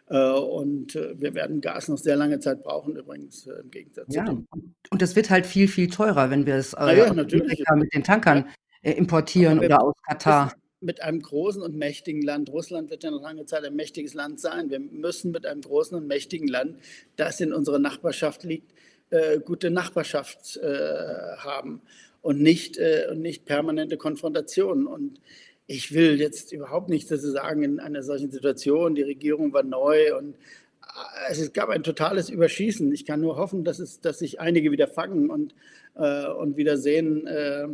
[0.09, 4.07] Äh, und äh, wir werden Gas noch sehr lange Zeit brauchen, übrigens, äh, im Gegensatz
[4.09, 4.47] ja, zu dem.
[4.89, 7.63] Und das wird halt viel, viel teurer, wenn wir es ja, natürlich.
[7.75, 8.47] mit den Tankern
[8.83, 8.91] ja.
[8.91, 13.45] importieren oder aus Katar mit einem großen und mächtigen Land, Russland wird ja noch lange
[13.45, 14.69] Zeit ein mächtiges Land sein.
[14.69, 16.77] Wir müssen mit einem großen und mächtigen Land,
[17.15, 18.73] das in unserer Nachbarschaft liegt,
[19.09, 21.81] äh, gute Nachbarschaft äh, haben
[22.27, 24.85] und nicht, äh, und nicht permanente Konfrontationen.
[24.85, 25.21] Und
[25.65, 28.95] ich will jetzt überhaupt nichts dazu sagen in einer solchen Situation.
[28.95, 32.91] Die Regierung war neu und äh, es gab ein totales Überschießen.
[32.91, 35.55] Ich kann nur hoffen, dass, es, dass sich einige wieder fangen und,
[35.95, 37.69] äh, und wieder sehen, äh,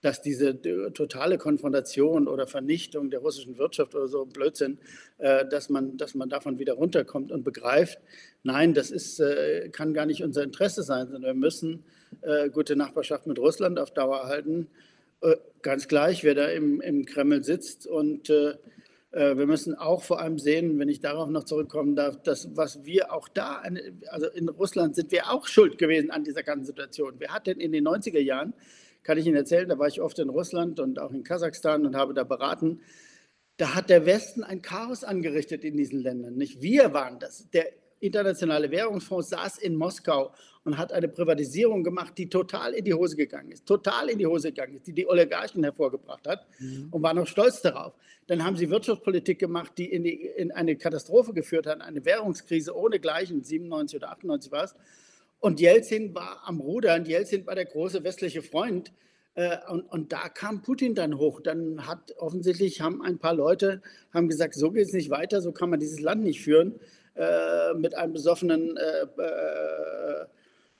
[0.00, 0.58] dass diese
[0.94, 4.78] totale Konfrontation oder Vernichtung der russischen Wirtschaft oder so Blödsinn,
[5.18, 7.98] äh, dass, man, dass man davon wieder runterkommt und begreift,
[8.44, 11.84] nein, das ist, äh, kann gar nicht unser Interesse sein, sondern wir müssen
[12.22, 14.68] äh, gute Nachbarschaft mit Russland auf Dauer halten,
[15.60, 17.86] ganz gleich, wer da im, im Kreml sitzt.
[17.86, 22.86] Und wir müssen auch vor allem sehen, wenn ich darauf noch zurückkommen darf, dass was
[22.86, 23.62] wir auch da,
[24.08, 27.16] also in Russland sind wir auch schuld gewesen an dieser ganzen Situation.
[27.18, 28.54] Wer hat denn in den 90er Jahren
[29.02, 31.96] kann ich Ihnen erzählen, da war ich oft in Russland und auch in Kasachstan und
[31.96, 32.80] habe da beraten.
[33.56, 36.36] Da hat der Westen ein Chaos angerichtet in diesen Ländern.
[36.36, 37.48] Nicht wir waren das.
[37.50, 37.66] Der
[38.00, 40.32] Internationale Währungsfonds saß in Moskau
[40.64, 44.26] und hat eine Privatisierung gemacht, die total in die Hose gegangen ist, total in die
[44.26, 46.88] Hose gegangen ist, die die Oligarchen hervorgebracht hat mhm.
[46.90, 47.94] und war noch stolz darauf.
[48.26, 52.74] Dann haben sie Wirtschaftspolitik gemacht, die in, die in eine Katastrophe geführt hat, eine Währungskrise
[52.76, 54.74] ohne Gleichen, 97 oder 98 war es.
[55.38, 58.92] Und Jelzin war am Ruder und Jelzin war der große westliche Freund.
[59.34, 61.40] Äh, und, und, da kam Putin dann hoch.
[61.40, 63.80] Dann hat offensichtlich haben ein paar Leute
[64.12, 66.78] haben gesagt, so geht es nicht weiter, so kann man dieses Land nicht führen
[67.14, 70.26] äh, mit einem besoffenen äh, äh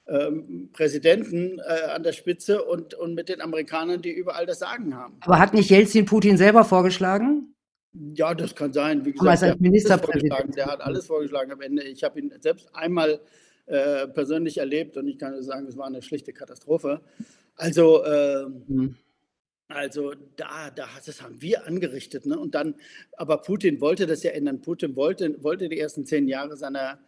[0.09, 5.19] ähm, Präsidenten an der Spitze und, und mit den Amerikanern, die überall das Sagen haben.
[5.21, 7.55] Aber hat nicht Jelzin Putin selber vorgeschlagen?
[7.93, 9.05] Ja, das kann sein.
[9.05, 10.57] Wie gesagt, als Ministerpräsident.
[10.57, 11.85] Der hat alles vorgeschlagen am Ende.
[11.85, 13.21] Ich habe ihn selbst einmal
[13.67, 17.01] äh, persönlich erlebt und ich kann sagen, es war eine schlichte Katastrophe.
[17.55, 18.97] Also, äh, mhm.
[19.71, 22.27] Also da, da das haben wir angerichtet.
[22.27, 22.39] Ne?
[22.39, 22.75] Und dann,
[23.17, 24.61] aber Putin wollte das ja ändern.
[24.61, 26.99] Putin wollte, wollte die ersten zehn Jahre seiner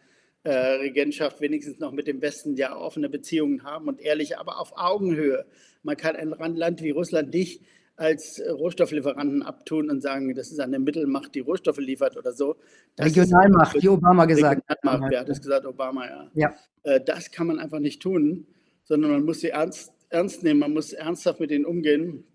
[0.43, 4.73] äh, Regentschaft wenigstens noch mit dem Westen ja offene Beziehungen haben und ehrlich, aber auf
[4.75, 5.45] Augenhöhe.
[5.83, 7.61] Man kann ein Land wie Russland nicht
[7.95, 12.55] als Rohstofflieferanten abtun und sagen, das ist eine Mittelmacht, die Rohstoffe liefert oder so.
[12.95, 14.79] Das Regionalmacht, wie Obama gesagt hat.
[14.81, 15.65] Wer hat es gesagt?
[15.65, 16.31] Obama, ja.
[16.33, 16.55] ja.
[16.83, 18.47] Äh, das kann man einfach nicht tun,
[18.83, 22.25] sondern man muss sie ernst, ernst nehmen, man muss ernsthaft mit ihnen umgehen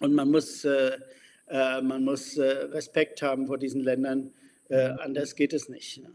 [0.00, 0.92] und man muss, äh,
[1.48, 4.32] äh, man muss äh, Respekt haben vor diesen Ländern.
[4.68, 6.02] Äh, anders geht es nicht.
[6.02, 6.10] Ne?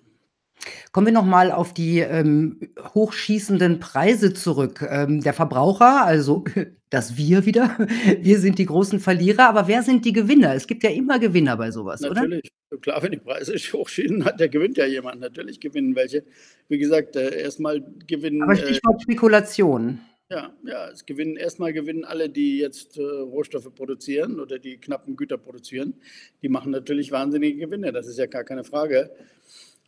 [0.92, 2.60] Kommen wir noch mal auf die, ähm,
[2.94, 4.86] hochschießenden Preise zurück.
[4.88, 6.44] Ähm, der Verbraucher, also
[6.90, 7.78] das Wir wieder,
[8.22, 10.56] wir sind die großen Verlierer, aber wer sind die Gewinner?
[10.56, 12.22] Es gibt ja immer Gewinner bei sowas, oder?
[12.22, 15.22] Natürlich, klar, wenn die Preise hochschießen, hat der gewinnt ja jemand.
[15.22, 16.24] Natürlich gewinnen welche.
[16.68, 17.60] Wie gesagt, äh, erst
[18.08, 20.00] gewinnen, Aber äh Stichwort Spekulation.
[20.30, 25.16] Ja, ja, es gewinnen erstmal gewinnen alle, die jetzt, äh, Rohstoffe produzieren oder die knappen
[25.16, 25.96] Güter produzieren.
[26.44, 29.10] Die machen natürlich wahnsinnige Gewinne, das ist ja gar keine Frage.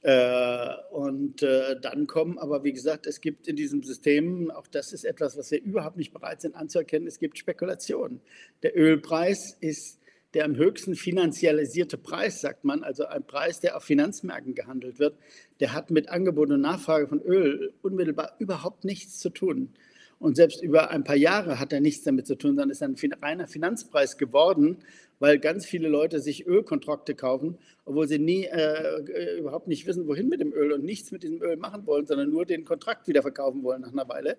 [0.02, 4.94] Äh, und äh, dann kommen aber, wie gesagt, es gibt in diesem System, auch das
[4.94, 8.20] ist etwas, was wir überhaupt nicht bereit sind anzuerkennen, es gibt Spekulationen.
[8.64, 10.00] Der Ölpreis ist
[10.34, 15.18] der am höchsten finanzialisierte Preis, sagt man, also ein Preis, der auf Finanzmärkten gehandelt wird,
[15.60, 19.74] der hat mit Angebot und Nachfrage von Öl unmittelbar überhaupt nichts zu tun.
[20.22, 22.96] Und selbst über ein paar Jahre hat er nichts damit zu tun, sondern ist ein
[23.24, 24.78] reiner Finanzpreis geworden,
[25.18, 30.08] weil ganz viele Leute sich Ölkontrakte kaufen, obwohl sie nie äh, äh, überhaupt nicht wissen,
[30.08, 33.08] wohin mit dem Öl und nichts mit diesem Öl machen wollen, sondern nur den Kontrakt
[33.08, 34.38] wieder verkaufen wollen nach einer Weile.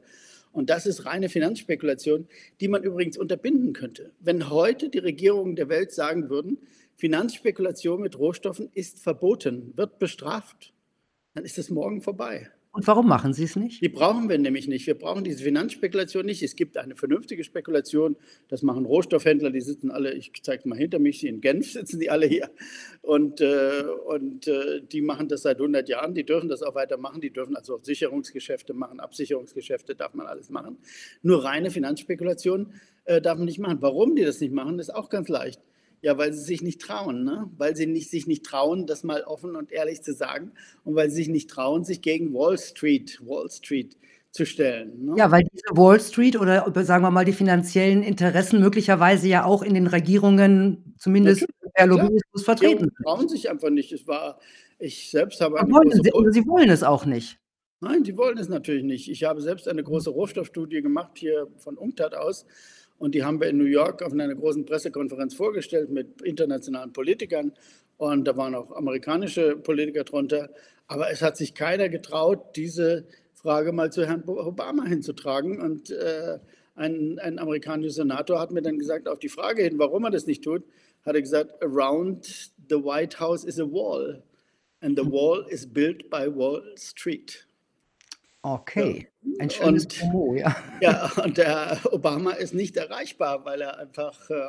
[0.53, 2.29] Und das ist reine Finanzspekulation,
[2.61, 4.13] die man übrigens unterbinden könnte.
[4.21, 6.59] Wenn heute die Regierungen der Welt sagen würden,
[6.95, 10.75] Finanzspekulation mit Rohstoffen ist verboten, wird bestraft,
[11.35, 12.53] dann ist es morgen vorbei.
[12.75, 13.83] Und warum machen Sie es nicht?
[13.83, 14.87] Die brauchen wir nämlich nicht.
[14.87, 16.43] Wir brauchen diese Finanzspekulation nicht.
[16.43, 18.17] Es gibt eine vernünftige Spekulation.
[18.49, 22.09] Das machen Rohstoffhändler, die sitzen alle, ich zeige mal hinter mich, in Genf sitzen die
[22.09, 22.51] alle hier.
[23.03, 26.15] Und, äh, und äh, die machen das seit 100 Jahren.
[26.15, 27.21] Die dürfen das auch weitermachen.
[27.21, 30.79] Die dürfen also auch Sicherungsgeschäfte machen, Absicherungsgeschäfte darf man alles machen.
[31.21, 32.73] Nur reine Finanzspekulation
[33.05, 33.79] äh, darf man nicht machen.
[33.83, 35.61] Warum die das nicht machen, ist auch ganz leicht.
[36.03, 37.49] Ja, weil sie sich nicht trauen, ne?
[37.57, 40.51] weil sie nicht, sich nicht trauen, das mal offen und ehrlich zu sagen
[40.85, 43.97] und weil sie sich nicht trauen, sich gegen Wall Street, Wall Street
[44.33, 45.05] zu stellen.
[45.05, 45.15] Ne?
[45.17, 49.63] Ja, weil diese Wall Street oder sagen wir mal die finanziellen Interessen möglicherweise ja auch
[49.63, 52.97] in den Regierungen zumindest per Lobbyismus vertreten sind.
[53.05, 53.93] Trauen sich einfach nicht.
[53.93, 54.41] Es war,
[54.79, 56.33] ich selbst habe eine wollen große...
[56.33, 57.39] Sie, sie wollen es auch nicht.
[57.81, 59.11] Nein, sie wollen es natürlich nicht.
[59.11, 62.47] Ich habe selbst eine große Rohstoffstudie gemacht hier von UNCTAD aus
[63.03, 67.53] und die haben wir in New York auf einer großen Pressekonferenz vorgestellt mit internationalen Politikern.
[67.97, 70.51] Und da waren auch amerikanische Politiker drunter.
[70.87, 75.61] Aber es hat sich keiner getraut, diese Frage mal zu Herrn Obama hinzutragen.
[75.61, 76.39] Und äh,
[76.77, 80.29] ein, ein amerikanischer Senator hat mir dann gesagt, auf die Frage hin, warum er das
[80.29, 80.63] nicht tut,
[81.05, 84.23] hat er gesagt, around the White House is a wall.
[84.81, 87.49] And the wall is built by Wall Street.
[88.43, 90.57] Okay, ein schönes und, Promo, ja.
[90.81, 94.49] Ja, und der Obama ist nicht erreichbar, weil er einfach äh,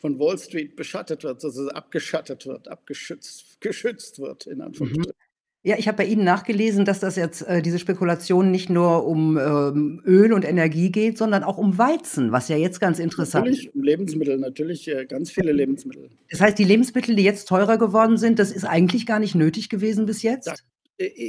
[0.00, 5.12] von Wall Street beschattet wird, also abgeschattet wird, abgeschützt geschützt wird, in Anführungsstrichen.
[5.12, 5.30] Mhm.
[5.62, 9.36] Ja, ich habe bei Ihnen nachgelesen, dass das jetzt äh, diese Spekulation nicht nur um
[9.36, 13.56] ähm, Öl und Energie geht, sondern auch um Weizen, was ja jetzt ganz interessant ist.
[13.56, 16.08] Natürlich, um Lebensmittel, natürlich äh, ganz viele Lebensmittel.
[16.30, 19.68] Das heißt, die Lebensmittel, die jetzt teurer geworden sind, das ist eigentlich gar nicht nötig
[19.68, 20.46] gewesen bis jetzt?
[20.46, 20.64] Das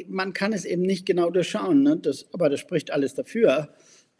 [0.08, 1.98] man kann es eben nicht genau durchschauen, ne?
[1.98, 3.70] das, aber das spricht alles dafür.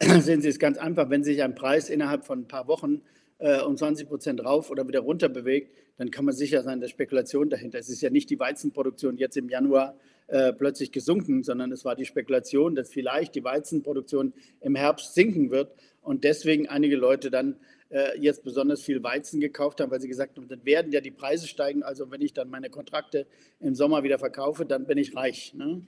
[0.00, 3.02] Sehen Sie es ganz einfach, wenn sich ein Preis innerhalb von ein paar Wochen
[3.38, 6.90] äh, um 20 Prozent rauf oder wieder runter bewegt, dann kann man sicher sein, dass
[6.90, 7.88] Spekulation dahinter ist.
[7.88, 9.96] Es ist ja nicht die Weizenproduktion jetzt im Januar
[10.28, 15.50] äh, plötzlich gesunken, sondern es war die Spekulation, dass vielleicht die Weizenproduktion im Herbst sinken
[15.50, 17.56] wird und deswegen einige Leute dann
[17.92, 21.10] äh, jetzt besonders viel Weizen gekauft haben, weil sie gesagt haben, dann werden ja die
[21.10, 21.82] Preise steigen.
[21.82, 23.26] Also wenn ich dann meine Kontrakte
[23.60, 25.52] im Sommer wieder verkaufe, dann bin ich reich.
[25.54, 25.82] Ne?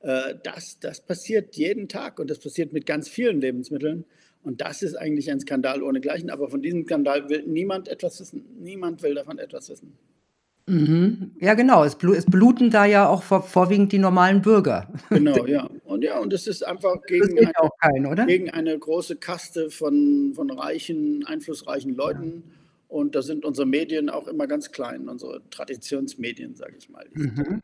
[0.00, 4.04] Äh, das, das passiert jeden Tag und das passiert mit ganz vielen Lebensmitteln.
[4.42, 6.30] Und das ist eigentlich ein Skandal ohnegleichen.
[6.30, 8.44] Aber von diesem Skandal will niemand etwas wissen.
[8.60, 9.96] Niemand will davon etwas wissen.
[10.68, 11.32] Mhm.
[11.40, 11.84] Ja, genau.
[11.84, 14.92] Es, blu es bluten da ja auch vor vorwiegend die normalen Bürger.
[15.10, 15.68] Genau, ja.
[15.84, 17.38] Und ja, und es ist einfach gegen
[17.82, 18.26] eine, oder?
[18.26, 22.42] gegen eine große Kaste von, von reichen, einflussreichen Leuten.
[22.88, 27.06] Und da sind unsere Medien auch immer ganz klein, unsere Traditionsmedien, sage ich mal.
[27.12, 27.60] Mhm.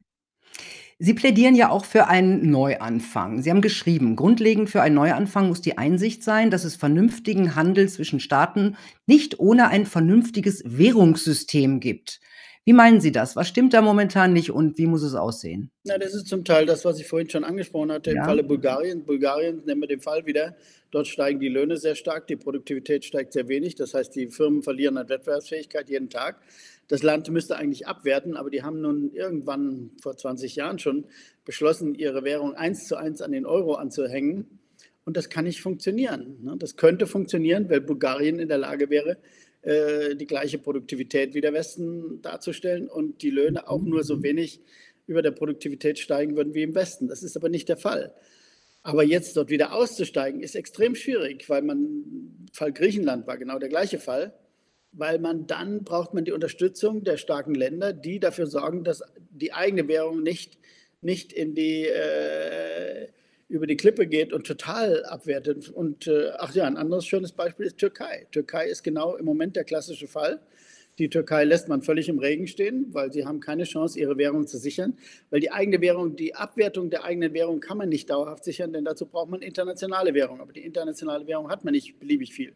[0.99, 3.43] Sie plädieren ja auch für einen Neuanfang.
[3.43, 7.89] Sie haben geschrieben, grundlegend für einen Neuanfang muss die Einsicht sein, dass es vernünftigen Handel
[7.89, 12.21] zwischen Staaten nicht ohne ein vernünftiges Währungssystem gibt.
[12.65, 13.35] Wie meinen Sie das?
[13.35, 15.73] Was stimmt da momentan nicht und wie muss es aussehen?
[15.83, 19.05] Na, das ist zum Teil das, was ich vorhin schon angesprochen hatte, im Falle Bulgarien.
[19.05, 20.55] Bulgarien, nehmen wir den Fall wieder,
[20.93, 23.75] dort steigen die Löhne sehr stark, die Produktivität steigt sehr wenig.
[23.75, 26.41] Das heißt, die Firmen verlieren an Wettbewerbsfähigkeit jeden Tag.
[26.87, 31.07] Das Land müsste eigentlich abwerten, aber die haben nun irgendwann vor 20 Jahren schon
[31.45, 34.61] beschlossen, ihre Währung eins zu eins an den Euro anzuhängen.
[35.05, 36.39] Und das kann nicht funktionieren.
[36.43, 36.55] Ne?
[36.59, 39.17] Das könnte funktionieren, weil Bulgarien in der Lage wäre,
[39.63, 44.61] äh, die gleiche Produktivität wie der Westen darzustellen und die Löhne auch nur so wenig
[45.07, 47.09] über der Produktivität steigen würden wie im Westen.
[47.09, 48.15] Das ist aber nicht der Fall.
[48.83, 53.69] Aber jetzt dort wieder auszusteigen, ist extrem schwierig, weil man, Fall Griechenland war genau der
[53.69, 54.35] gleiche Fall,
[54.91, 59.53] weil man dann braucht man die Unterstützung der starken Länder, die dafür sorgen, dass die
[59.53, 60.59] eigene Währung nicht,
[61.01, 63.09] nicht in die äh,
[63.53, 65.69] über die Klippe geht und total abwertet.
[65.69, 68.27] Und äh, ach ja, ein anderes schönes Beispiel ist Türkei.
[68.33, 70.41] Türkei ist genau im Moment der klassische Fall.
[70.99, 74.47] Die Türkei lässt man völlig im Regen stehen, weil sie haben keine Chance, ihre Währung
[74.47, 74.97] zu sichern.
[75.29, 78.87] Weil die eigene Währung, die Abwertung der eigenen Währung kann man nicht dauerhaft sichern, denn
[78.87, 80.41] dazu braucht man internationale Währung.
[80.41, 82.55] Aber die internationale Währung hat man nicht beliebig viel.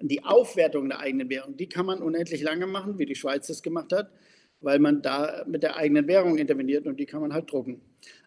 [0.00, 3.62] Die Aufwertung der eigenen Währung, die kann man unendlich lange machen, wie die Schweiz das
[3.62, 4.12] gemacht hat,
[4.60, 7.80] weil man da mit der eigenen Währung interveniert und die kann man halt drucken.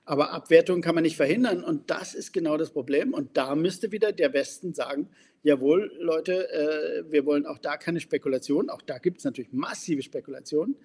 [0.05, 3.13] Aber Abwertung kann man nicht verhindern und das ist genau das Problem.
[3.13, 5.09] Und da müsste wieder der Westen sagen,
[5.41, 8.69] jawohl, Leute, äh, wir wollen auch da keine Spekulation.
[8.69, 10.75] Auch da gibt es natürlich massive Spekulation.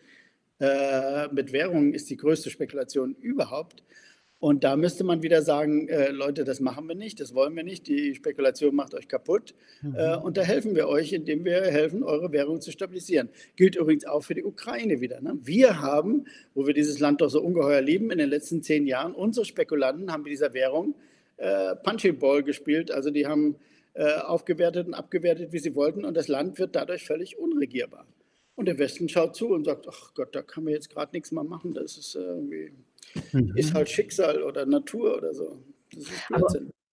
[0.58, 3.82] Äh, mit Währungen ist die größte Spekulation überhaupt.
[4.40, 7.62] Und da müsste man wieder sagen, äh, Leute, das machen wir nicht, das wollen wir
[7.62, 9.54] nicht, die Spekulation macht euch kaputt.
[9.82, 9.94] Mhm.
[9.94, 13.28] Äh, und da helfen wir euch, indem wir helfen, eure Währung zu stabilisieren.
[13.56, 15.20] Gilt übrigens auch für die Ukraine wieder.
[15.20, 15.38] Ne?
[15.42, 16.24] Wir haben,
[16.54, 20.10] wo wir dieses Land doch so ungeheuer lieben, in den letzten zehn Jahren, unsere Spekulanten
[20.10, 20.94] haben mit dieser Währung
[21.36, 22.90] äh, Punching Ball gespielt.
[22.90, 23.56] Also die haben
[23.92, 26.06] äh, aufgewertet und abgewertet, wie sie wollten.
[26.06, 28.06] Und das Land wird dadurch völlig unregierbar.
[28.54, 31.30] Und der Westen schaut zu und sagt, ach Gott, da kann man jetzt gerade nichts
[31.30, 31.74] mehr machen.
[31.74, 32.72] Das ist irgendwie
[33.54, 33.74] ist Mhm.
[33.74, 35.62] halt Schicksal oder Natur oder so.
[35.94, 36.46] Das ist Aber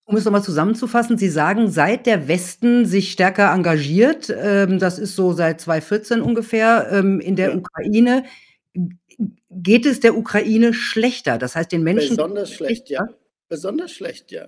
[0.05, 4.99] um es noch mal zusammenzufassen, Sie sagen, seit der Westen sich stärker engagiert, ähm, das
[4.99, 7.57] ist so seit 2014 ungefähr, ähm, in der Ja.
[7.57, 8.23] Ukraine,
[9.49, 11.37] geht es der Ukraine schlechter?
[11.37, 13.07] Das heißt, den Menschen Besonders schlecht, ja.
[13.49, 14.47] Besonders schlecht, ja.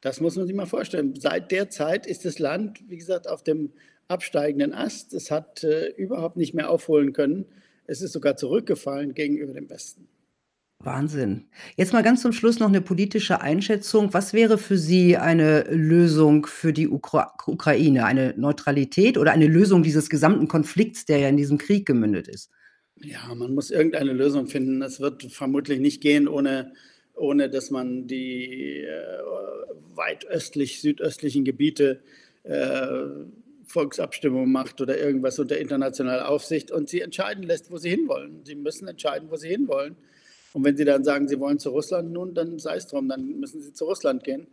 [0.00, 1.14] Das muss man sich mal vorstellen.
[1.18, 3.72] Seit der Zeit ist das Land, wie gesagt, auf dem
[4.06, 5.12] absteigenden Ast.
[5.12, 7.46] Es hat, äh, überhaupt nicht mehr aufholen können.
[7.86, 10.08] Es ist sogar zurückgefallen gegenüber dem Westen.
[10.84, 11.48] Wahnsinn.
[11.76, 14.14] Jetzt mal ganz zum Schluss noch 'ne politische Einschätzung.
[14.14, 18.04] Was wäre für Sie eine Lösung für die Ukra Ukraine?
[18.04, 22.48] Eine Neutralität oder eine Lösung dieses gesamten Konflikts, der ja in diesem Krieg gemündet ist?
[22.96, 24.82] Ja, man muss irgendeine Lösung finden.
[24.82, 26.72] Es wird vermutlich nicht gehen, ohne
[27.14, 29.18] ohne dass man die, äh,
[29.96, 32.00] weit östlich südöstlichen Gebiete,
[32.44, 32.86] äh,
[33.66, 38.44] Volksabstimmung macht oder irgendwas unter internationaler Aufsicht und sie entscheiden lässt, wo sie hinwollen.
[38.44, 39.96] Sie müssen entscheiden, wo sie hinwollen.
[40.52, 43.38] Und wenn sie dann sagen, sie wollen zu Russland, nun, dann sei es drum, dann
[43.38, 44.46] müssen sie zu Russland gehen.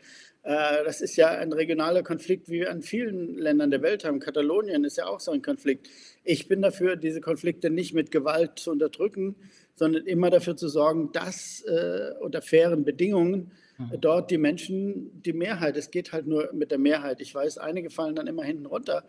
[0.43, 4.19] Äh, das ist ja ein regionaler Konflikt, wie wir an vielen Ländern der Welt haben.
[4.19, 5.89] Katalonien ist ja auch so ein Konflikt.
[6.23, 9.35] Ich bin dafür, diese Konflikte nicht mit Gewalt zu unterdrücken,
[9.75, 13.99] sondern immer dafür zu sorgen, dass äh, unter fairen Bedingungen Mhm.
[13.99, 17.19] dort die Menschen die Mehrheit es geht halt nur mit der Mehrheit.
[17.19, 19.03] Ich weiß, einige fallen dann immer hinten runter,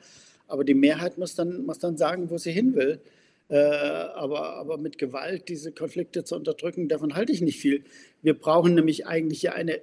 [0.48, 3.00] aber die Mehrheit muss dann muss dann sagen, wo sie hin will.
[3.48, 7.84] Äh, aber aber mit Gewalt diese Konflikte zu unterdrücken, davon halte ich nicht viel.
[8.22, 9.80] Wir brauchen nämlich eigentlich ja eine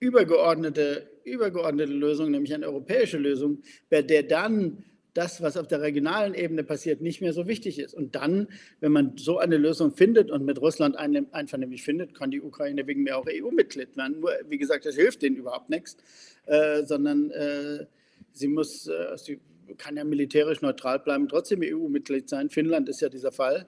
[0.00, 6.34] übergeordnete übergeordnete Lösung, nämlich eine europäische Lösung, bei der dann das, was auf der regionalen
[6.34, 7.92] Ebene passiert, nicht mehr so wichtig ist.
[7.92, 8.48] Und dann,
[8.78, 12.86] wenn man so eine Lösung findet und mit Russland eine einvernehmlich findet, kann die Ukraine
[12.86, 14.20] wegen mir auch EU-Mitglied werden.
[14.20, 15.96] Nur, wie gesagt, das hilft denen überhaupt nix,
[16.46, 17.86] äh, sondern, äh,
[18.32, 19.40] sie muss äh, sie
[19.76, 22.50] kann ja militärisch neutral bleiben, trotzdem EU-Mitglied sein.
[22.50, 23.66] Finnland ist ja dieser Fall.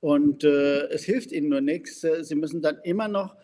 [0.00, 2.04] Und, äh, es hilft ihnen nur nix.
[2.04, 3.36] Äh, sie müssen dann immer noch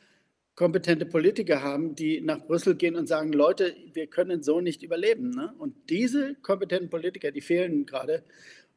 [0.54, 5.30] kompetente Politiker haben, die nach Brüssel gehen und sagen: „Leute, wir können so nicht überleben“,
[5.30, 5.54] ne?
[5.58, 8.24] Und diese kompetenten Politiker, die fehlen grade,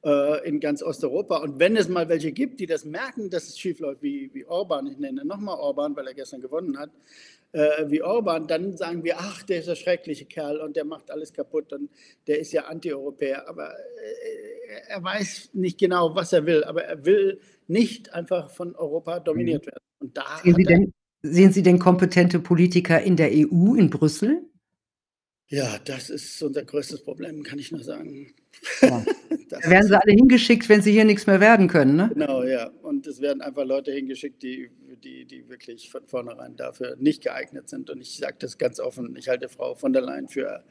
[0.03, 1.37] äh, in ganz Osteuropa.
[1.37, 4.91] Und wenn es mal welche gibt, die das merken, dass es schiefläuft, wie wie Orbán,
[4.91, 6.91] ich nenne noch mal Orbán, weil er gestern gewonnen hat,
[7.53, 11.11] äh, wie Orbán, dann sagen wir: „Ach, der ist 'n schrecklicher Kerl und der macht
[11.11, 11.89] alles kaputt und
[12.27, 17.05] der ist ja Antieuropäer.“ Aber, äh, er weiß nicht genau, was er will, aber er
[17.05, 19.59] will nicht einfach von Europa Mhm.
[19.59, 19.83] dominiert werden.
[19.99, 20.93] Und da Sehen Sie denn
[21.23, 24.48] sehen Sie denn kompetente Politiker in der EU, in Brüssel?
[25.51, 28.33] Ja, das ist unser größtes Problem, kann ich nur sagen.
[28.81, 29.03] Ja.
[29.49, 32.11] Da werden sie alle hingeschickt, wenn sie hier nix mehr werden können, ne?
[32.13, 32.69] Genau, ja.
[32.83, 34.69] Und es werden einfach Leute hingeschickt, die
[35.03, 37.89] die die wirklich von vornherein dafür nicht geeignet sind.
[37.89, 40.63] Und ich sage das ganz offen, ich halte Frau von der Leyen für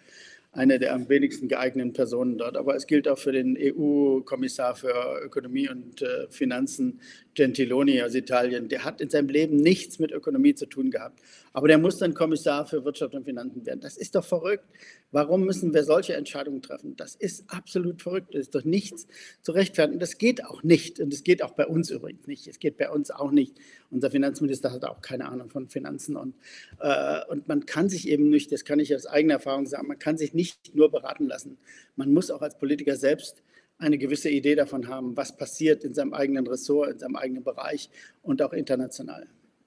[0.53, 2.57] eine der am wenigsten geeigneten Personen dort.
[2.57, 7.01] Aber es gilt auch für den EU-Kommissar für Ökonomie und, äh, Finanzen,
[7.39, 8.69] Gentiloni aus Italien.
[8.69, 11.21] Der hat in seinem Leben nichts mit Ökonomie zu tun gehabt.
[11.53, 13.81] Aber der muss dann Kommissar für Wirtschaft und Finanzen werden.
[13.81, 14.65] Das ist doch verrückt.
[15.13, 16.97] Warum müssen wir solche Entscheidungen treffen?
[16.97, 18.35] Das ist absolut verrückt.
[18.35, 19.07] Das ist doch nichts
[19.41, 20.01] zu rechtfertigen.
[20.01, 20.99] Das geht auch nicht.
[20.99, 22.49] Und es geht auch bei uns übrigens nicht.
[22.49, 23.55] Es geht bei uns auch nicht.
[23.91, 26.17] Unser Finanzminister hat auch keine Ahnung von Finanzen.
[26.17, 26.35] Und,
[26.81, 29.99] äh, und man kann sich eben nicht das kann ich aus eigener Erfahrung sagen, man
[29.99, 31.59] kann sich nicht nur beraten lassen.
[31.97, 33.43] Man muss auch als Politiker selbst
[33.79, 37.91] eine gewisse Idee davon haben, was passiert in seinem eigenen Ressort, in seinem eigenen Bereich
[38.23, 39.27] und auch international.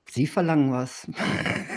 [0.10, 1.08] Sie verlangen was.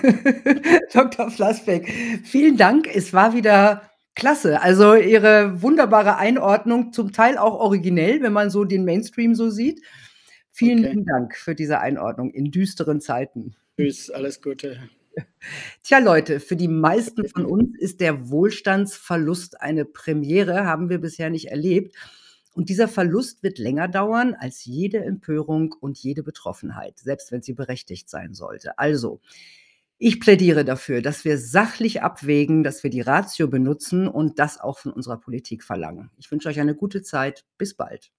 [0.92, 1.88] Doktor Flassbeck,
[2.24, 2.88] vielen Dank.
[2.92, 3.82] Es war wieder
[4.16, 4.60] klasse.
[4.60, 9.82] Also, Ihre wunderbare Einordnung, zum Teil auch originell, wenn man so den Mainstream so sieht.
[10.50, 10.88] Vielen Okay.
[10.90, 13.56] lieben Dank für diese Einordnung in düsteren Zeiten.
[13.76, 14.88] Tschüss, alles Gute.
[15.82, 21.30] Tja, Leute, für die meisten von uns ist der Wohlstandsverlust eine Premiere, haben wir bisher
[21.30, 21.94] nicht erlebt.
[22.54, 27.52] Und dieser Verlust wird länger dauern als jede Empörung und jede Betroffenheit, selbst wenn sie
[27.52, 28.78] berechtigt sein sollte.
[28.78, 29.20] Also,
[29.98, 34.78] ich plädiere dafür, dass wir sachlich abwägen, dass wir die Ratio benutzen und das auch
[34.78, 36.10] von unserer Politik verlangen.
[36.16, 37.44] Ich wünsche euch eine gute Zeit.
[37.58, 38.12] Bis bald.